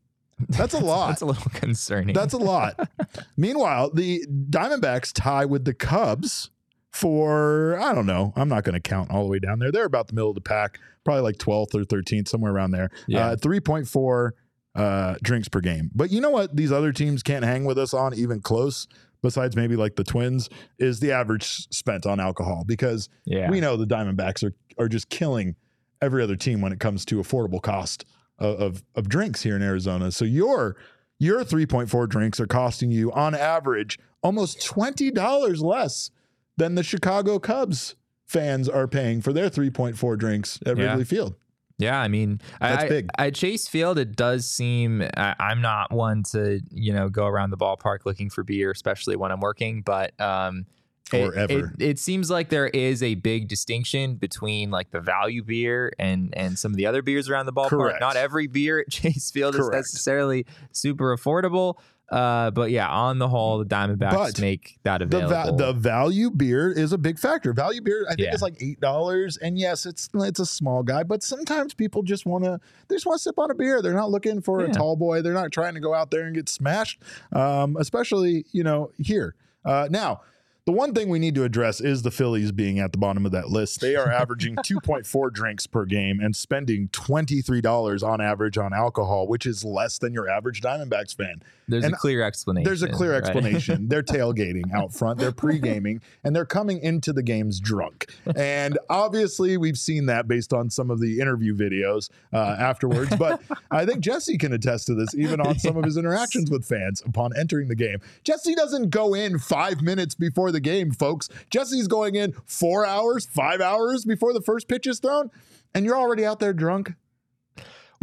[0.50, 1.10] That's a lot.
[1.10, 2.14] That's a little concerning.
[2.14, 2.89] That's a lot.
[3.38, 6.52] Meanwhile, the Diamondbacks tie with the Cubs
[6.96, 9.72] for, I don't know, I'm not going to count all the way down there.
[9.72, 12.89] They're about the middle of the pack, probably like 12th or 13th, somewhere around there.
[13.08, 13.28] Yeah.
[13.28, 14.32] Uh, 3.4
[14.76, 15.91] uh, drinks per game.
[15.93, 16.56] But you know what?
[16.56, 18.88] These other teams can't hang with us on even close,
[19.22, 23.50] besides maybe like the Twins, is the average spent on alcohol because yeah.
[23.50, 25.56] we know the Diamondbacks are, are just killing
[26.02, 28.06] every other team when it comes to affordable cost
[28.39, 30.12] of, of, of drinks here in Arizona.
[30.12, 30.78] So your
[31.18, 36.12] your 3.4 drinks are costing you on average almost $20 less
[36.58, 37.95] than the Chicago Cubs
[38.26, 40.86] fans are paying for their 3.4 drinks at Yeah.
[40.89, 41.36] Wrigley Field.
[41.78, 43.10] Yeah, I mean, That's I, big.
[43.18, 47.49] At Chase Field, it does seem I, I'm not one to you know go around
[47.49, 49.82] the ballpark looking for beer, especially when I'm working.
[49.82, 50.68] But um,
[51.14, 51.74] Or it, ever.
[51.78, 56.34] It, it seems like there is a big distinction between like the value beer and
[56.38, 57.70] and some of the other beers around the ballpark.
[57.72, 57.99] Correct.
[57.99, 59.76] Not every beer at Chase Field Correct.
[59.76, 61.78] is necessarily super affordable.
[62.12, 65.58] Uh, but yeah, on the whole, the Diamondbacks But make that The, available.
[65.58, 67.51] va- the value beer is a big factor.
[67.51, 68.34] Value beer, I think, Yeah.
[68.36, 72.26] is like eight dollars, and yes, it's it's a small guy, but sometimes people just
[72.28, 73.82] want to they just want to sip on a beer.
[73.82, 75.24] They're not looking for a tall boy.
[75.24, 77.01] They're not trying to go out there and get smashed.
[77.34, 79.34] Um, especially you know here
[79.66, 80.22] uh, now.
[80.68, 83.32] The one thing we need to address is the Phillies being at the bottom of
[83.34, 83.82] that list.
[83.82, 89.45] They are averaging 2.4 drinks per game and spending $23 on average on alcohol, which
[89.45, 91.43] is less than your average Diamondbacks fan.
[91.68, 92.63] There's and a clear explanation.
[92.66, 93.24] There's a clear right?
[93.24, 93.88] explanation.
[93.88, 98.13] they're tailgating out front, they're pre gaming, and they're coming into the games drunk.
[98.36, 103.16] And obviously, we've seen that based on some of the interview videos uh, afterwards.
[103.16, 103.41] But
[103.72, 107.01] I think Jesse can attest to this, even on some of his interactions with fans
[107.05, 107.99] upon entering the game.
[108.24, 111.30] Jesse doesn't go in five minutes before the game, folks.
[111.49, 115.32] Jesse's going in four hours, five hours before the first pitch is thrown,
[115.74, 116.93] and you're already out there drunk.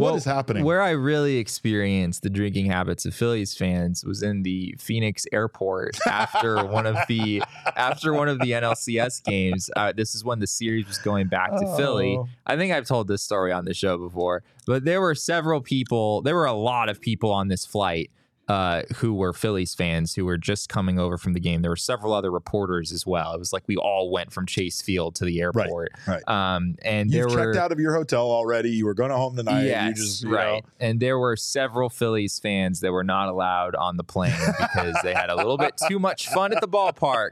[0.03, 0.63] What Well, is happening?
[0.65, 5.97] Where I really experienced the drinking habits of Phillies fans was in the Phoenix airport
[6.05, 7.41] after one of the
[7.75, 9.69] after one of the NLCS games.
[9.75, 12.17] Uh, this is when the series was going back to Philly.
[12.19, 12.27] Oh.
[12.45, 16.21] I think I've told this story on the show before, but there were several people.
[16.21, 18.11] There were a lot of people on this flight.
[18.47, 21.61] Uh, who were Phillies fans who were just coming over from the game.
[21.61, 23.33] There were several other reporters as well.
[23.33, 25.91] It was like we all went from Chase Field to the airport.
[26.07, 26.27] right.
[26.27, 28.71] Um, and You've there were checked out of your hotel already.
[28.71, 29.63] You were going home tonight.
[29.63, 30.61] Yes, you just, you right.
[30.63, 34.95] know, And there were several Phillies fans that were not allowed on the plane because
[35.03, 37.31] they had a little bit too much fun at the ballpark,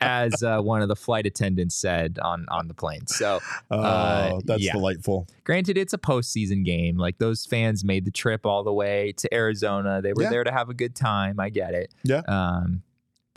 [0.00, 3.06] as uh, one of the flight attendants said on on the plane.
[3.06, 3.40] So,
[3.70, 4.72] oh, Uh, that's yeah.
[4.72, 5.26] delightful.
[5.44, 6.96] granted, it's a postseason game.
[6.98, 10.00] Like those fans made the trip all the way to Arizona.
[10.02, 10.30] They were Yeah.
[10.30, 11.38] there to have a good time.
[11.40, 11.92] I get it.
[12.04, 12.22] Yeah.
[12.28, 12.82] Um,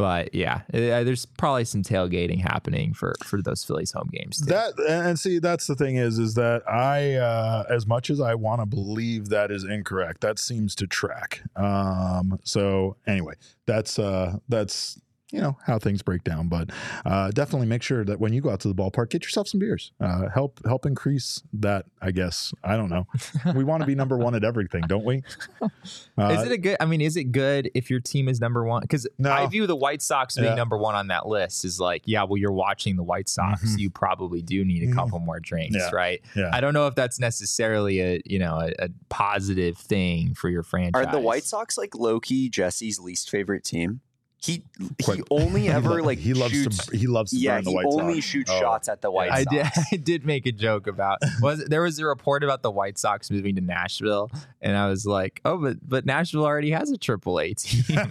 [0.02, 4.40] but yeah, there's probably some tailgating happening for for those Phillies home games.
[4.40, 4.46] Too.
[4.46, 8.34] That and see, that's the thing is, is that I, uh, as much as I
[8.34, 11.44] want to believe that is incorrect, that seems to track.
[11.56, 13.36] Um, so anyway,
[13.68, 15.00] that's uh, that's
[15.32, 16.70] you know how things break down, but
[17.06, 19.60] uh, definitely make sure that when you go out to the ballpark, get yourself some
[19.60, 19.92] beers.
[20.00, 21.86] Uh, help help increase that.
[22.02, 23.06] I guess I don't know.
[23.56, 25.24] we want to be number one at everything, don't we?
[26.18, 26.78] Uh, is it a good?
[26.80, 28.82] I mean, is it good if your team is number one?
[28.82, 29.32] Because No.
[29.32, 30.56] I view the White Sox being Yeah.
[30.56, 33.62] number one on that list is like, yeah, well, you're watching the White Sox.
[33.64, 33.80] Mhm.
[33.80, 34.94] You probably do need a Mhm.
[34.96, 35.90] couple more drinks, Yeah.
[35.92, 36.22] right?
[36.36, 36.50] yeah.
[36.54, 40.64] I don't know if that's necessarily a you know a, a positive thing for your
[40.64, 41.06] franchise.
[41.08, 44.02] Are the White Sox like low key Jesse's least favorite team?
[44.44, 47.38] He he Quite- only He ever lo- like he loves shoots, to he loves to
[47.38, 48.26] yeah burn the he White only Sox.
[48.26, 48.60] shoots Oh.
[48.60, 49.56] shots at the White I Sox.
[49.76, 49.86] did.
[49.92, 53.30] I did make a joke about was there was a report about the White Sox
[53.30, 57.40] moving to Nashville, and I was like, oh, but but Nashville already has a Triple
[57.40, 57.84] A team.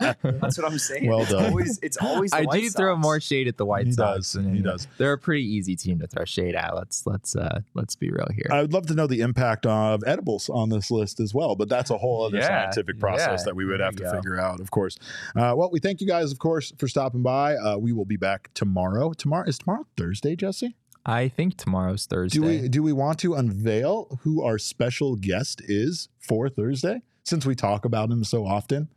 [0.00, 1.08] That's what I'm saying.
[1.08, 1.32] Well it's.
[1.32, 2.30] Always, it's always.
[2.30, 4.16] The I White do throw more shade at the White He Sox.
[4.18, 4.32] does.
[4.32, 4.72] than He anyone.
[4.72, 4.88] does.
[4.98, 6.74] They're a pretty easy team to throw shade at.
[6.74, 8.48] Let's let's uh let's be real here.
[8.50, 11.68] I would love to know the impact of edibles on this list as well, but
[11.68, 14.12] that's a whole other Yeah, scientific process yeah, that we would have to go.
[14.14, 14.85] figure out, of course.
[15.34, 17.56] Uh, well, we thank you guys, of course, for stopping by.
[17.56, 19.12] Uh, we will be back tomorrow.
[19.12, 20.76] Tomorrow is tomorrow Thursday, Jesse.
[21.04, 22.38] I think tomorrow's Thursday.
[22.40, 27.02] Do we do we want to unveil who our special guest is for Thursday?
[27.24, 28.88] Since we talk about him so often,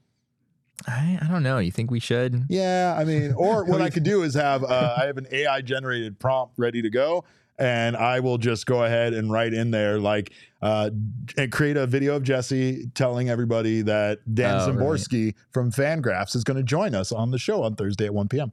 [0.88, 1.60] I, I don't know.
[1.60, 2.46] You think we should?
[2.50, 2.96] yeah.
[2.98, 6.20] I mean, or what I could do is have uh, I have an AI generated
[6.20, 7.26] prompt ready to go,
[7.60, 10.32] and I will just go ahead and write in there like
[10.62, 10.90] uh,
[11.38, 14.76] and create a video of Jesse telling everybody that Dan Oh, right.
[14.76, 18.28] Szymborski from Fangraphs is going to join us on the show on Thursday at 1
[18.30, 18.52] p.m.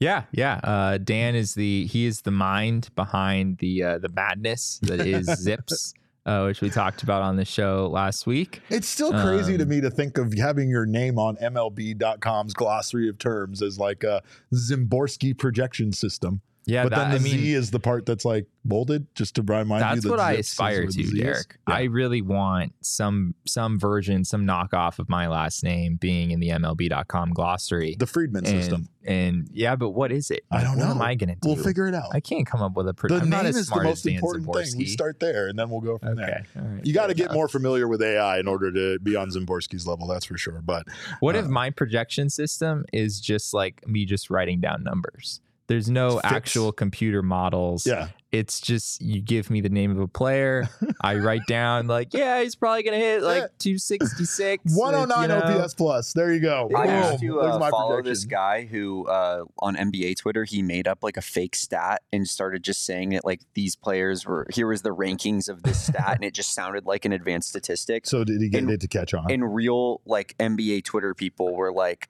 [0.00, 0.60] Yeah, yeah.
[0.62, 5.26] Uh, Dan is the he is the mind behind the uh, the madness that is
[5.46, 5.92] ZiPS,
[6.24, 8.60] uh, which we talked about on the show last week.
[8.70, 13.08] It's still crazy to Um, me to think of having your name on MLB.com's glossary
[13.08, 14.22] of terms as like a
[14.54, 16.42] Szymborski projection system.
[16.68, 19.34] Yeah, but that, then the I mean, Z is the part that's like bolded, just
[19.36, 19.78] to remind you.
[19.78, 21.56] that's that what I aspire to, Derek.
[21.66, 21.74] Yeah.
[21.74, 26.50] I really want some some version, some knockoff of my last name being in the
[26.50, 27.96] MLB.com glossary.
[27.98, 28.88] the Friedman and, system.
[29.06, 30.44] and yeah, but what is it?
[30.50, 30.90] I don't what know.
[30.90, 31.48] am I gonna do?
[31.48, 32.10] We'll figure it out.
[32.14, 32.92] I can't come up with a.
[32.92, 34.76] Pre- the I'm name not as is the most important thing.
[34.76, 36.44] We start there, and then we'll go from there.
[36.54, 37.34] Okay, all right, You got to get enough.
[37.34, 40.06] more familiar with AI in order to be on Szymborski's level.
[40.06, 40.60] That's for sure.
[40.62, 40.86] But
[41.20, 45.40] What if Uh, my projection system is just like me just writing down numbers?
[45.68, 47.86] There's no It's actual computer models.
[47.86, 50.68] yeah, It's just you give me the name of a player.
[51.02, 53.46] I write down like, yeah, he's probably gonna hit like Yeah.
[53.58, 54.62] 266.
[54.74, 55.60] 109 like, you know.
[55.62, 56.12] OPS plus.
[56.14, 56.70] There you go.
[56.74, 57.10] I Yeah.
[57.10, 58.10] used to There's uh, my follow projection.
[58.12, 62.26] this guy who uh, on NBA Twitter he made up like a fake stat and
[62.28, 66.14] started just saying that like these players were here was the rankings of this stat
[66.16, 68.06] and it just sounded like an advanced statistic.
[68.06, 69.30] So did he get And- it to catch on?
[69.30, 72.08] And real like NBA Twitter people were like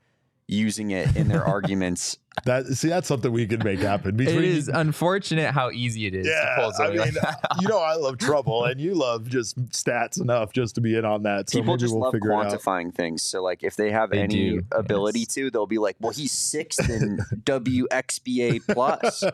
[0.49, 2.19] using it in their arguments.
[2.45, 4.11] that see, that's something we could make happen.
[4.11, 7.41] It Between is unfortunate how easy it is Yeah, to pull I something like that
[7.61, 11.05] you know, I love trouble, and you love just stats enough just to be in
[11.05, 11.51] on that.
[11.51, 12.47] So people maybe just we'll love figure it out.
[12.53, 13.23] quantifying things.
[13.23, 15.35] So like if they have They any do, ability yes.
[15.35, 19.25] to, they'll be like, "Well, he's sixth in WXBA plus,"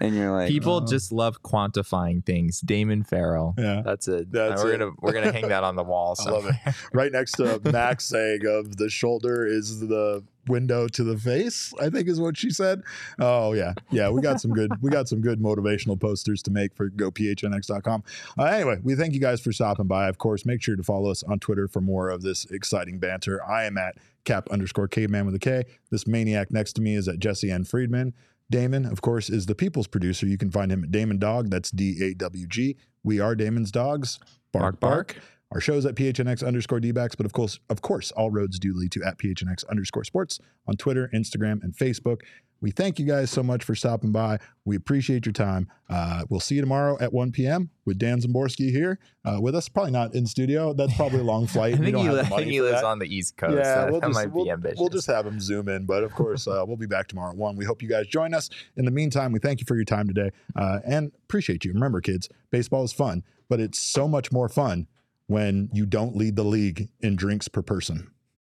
[0.00, 2.60] and you're like, People uh, just love quantifying things.
[2.60, 3.54] Damon Farrell.
[3.58, 3.82] Yeah.
[3.84, 4.78] That's a That's we're it.
[4.78, 6.16] gonna we're gonna hang that on the wall.
[6.24, 6.74] I love it.
[6.92, 11.90] right next to Max saying of the shoulder is the window to the face, I
[11.90, 12.82] think is what she said.
[13.18, 13.74] Oh yeah.
[13.90, 18.04] Yeah, we got some good we got some good motivational posters to make for gophnx.com.
[18.38, 20.08] Uh, anyway, we thank you guys for stopping by.
[20.08, 23.44] Of course, make sure to follow us on Twitter for more of this exciting banter.
[23.44, 25.64] I am at cap underscore caveman with a K.
[25.90, 27.64] This maniac next to me is at Jesse N.
[27.64, 28.14] Friedman.
[28.50, 30.26] Damon, of course, is the people's producer.
[30.26, 31.50] You can find him at Damon Dog.
[31.50, 32.76] That's D A W G.
[33.02, 34.18] We are Damon's dogs.
[34.52, 35.16] Bark, bark.
[35.52, 38.90] Our show's at PHNX underscore DBacks, but of course, of course, all roads do lead
[38.92, 42.22] to at PHNX underscore sports on Twitter, Instagram, and Facebook.
[42.64, 44.38] We thank you guys so much for stopping by.
[44.64, 45.68] We appreciate your time.
[45.90, 47.68] Uh, we'll see you tomorrow at 1 p.m.
[47.84, 49.68] with Dan Szymborski here uh, with us.
[49.68, 50.72] Probably not in studio.
[50.72, 51.78] That's probably a long I flight.
[51.78, 52.86] We think, he, have li- the I think he lives that.
[52.86, 53.58] on the East Coast.
[53.58, 54.80] Yeah, so we'll that just, might we'll, be ambitious.
[54.80, 55.84] we'll just have him zoom in.
[55.84, 57.56] But of course, uh, we'll be back tomorrow at 1.
[57.56, 58.48] We hope you guys join us.
[58.76, 61.72] In the meantime, we thank you for your time today uh, and appreciate you.
[61.74, 64.86] Remember, kids, baseball is fun, but it's so much more fun
[65.26, 68.10] when you don't lead the league in drinks per person.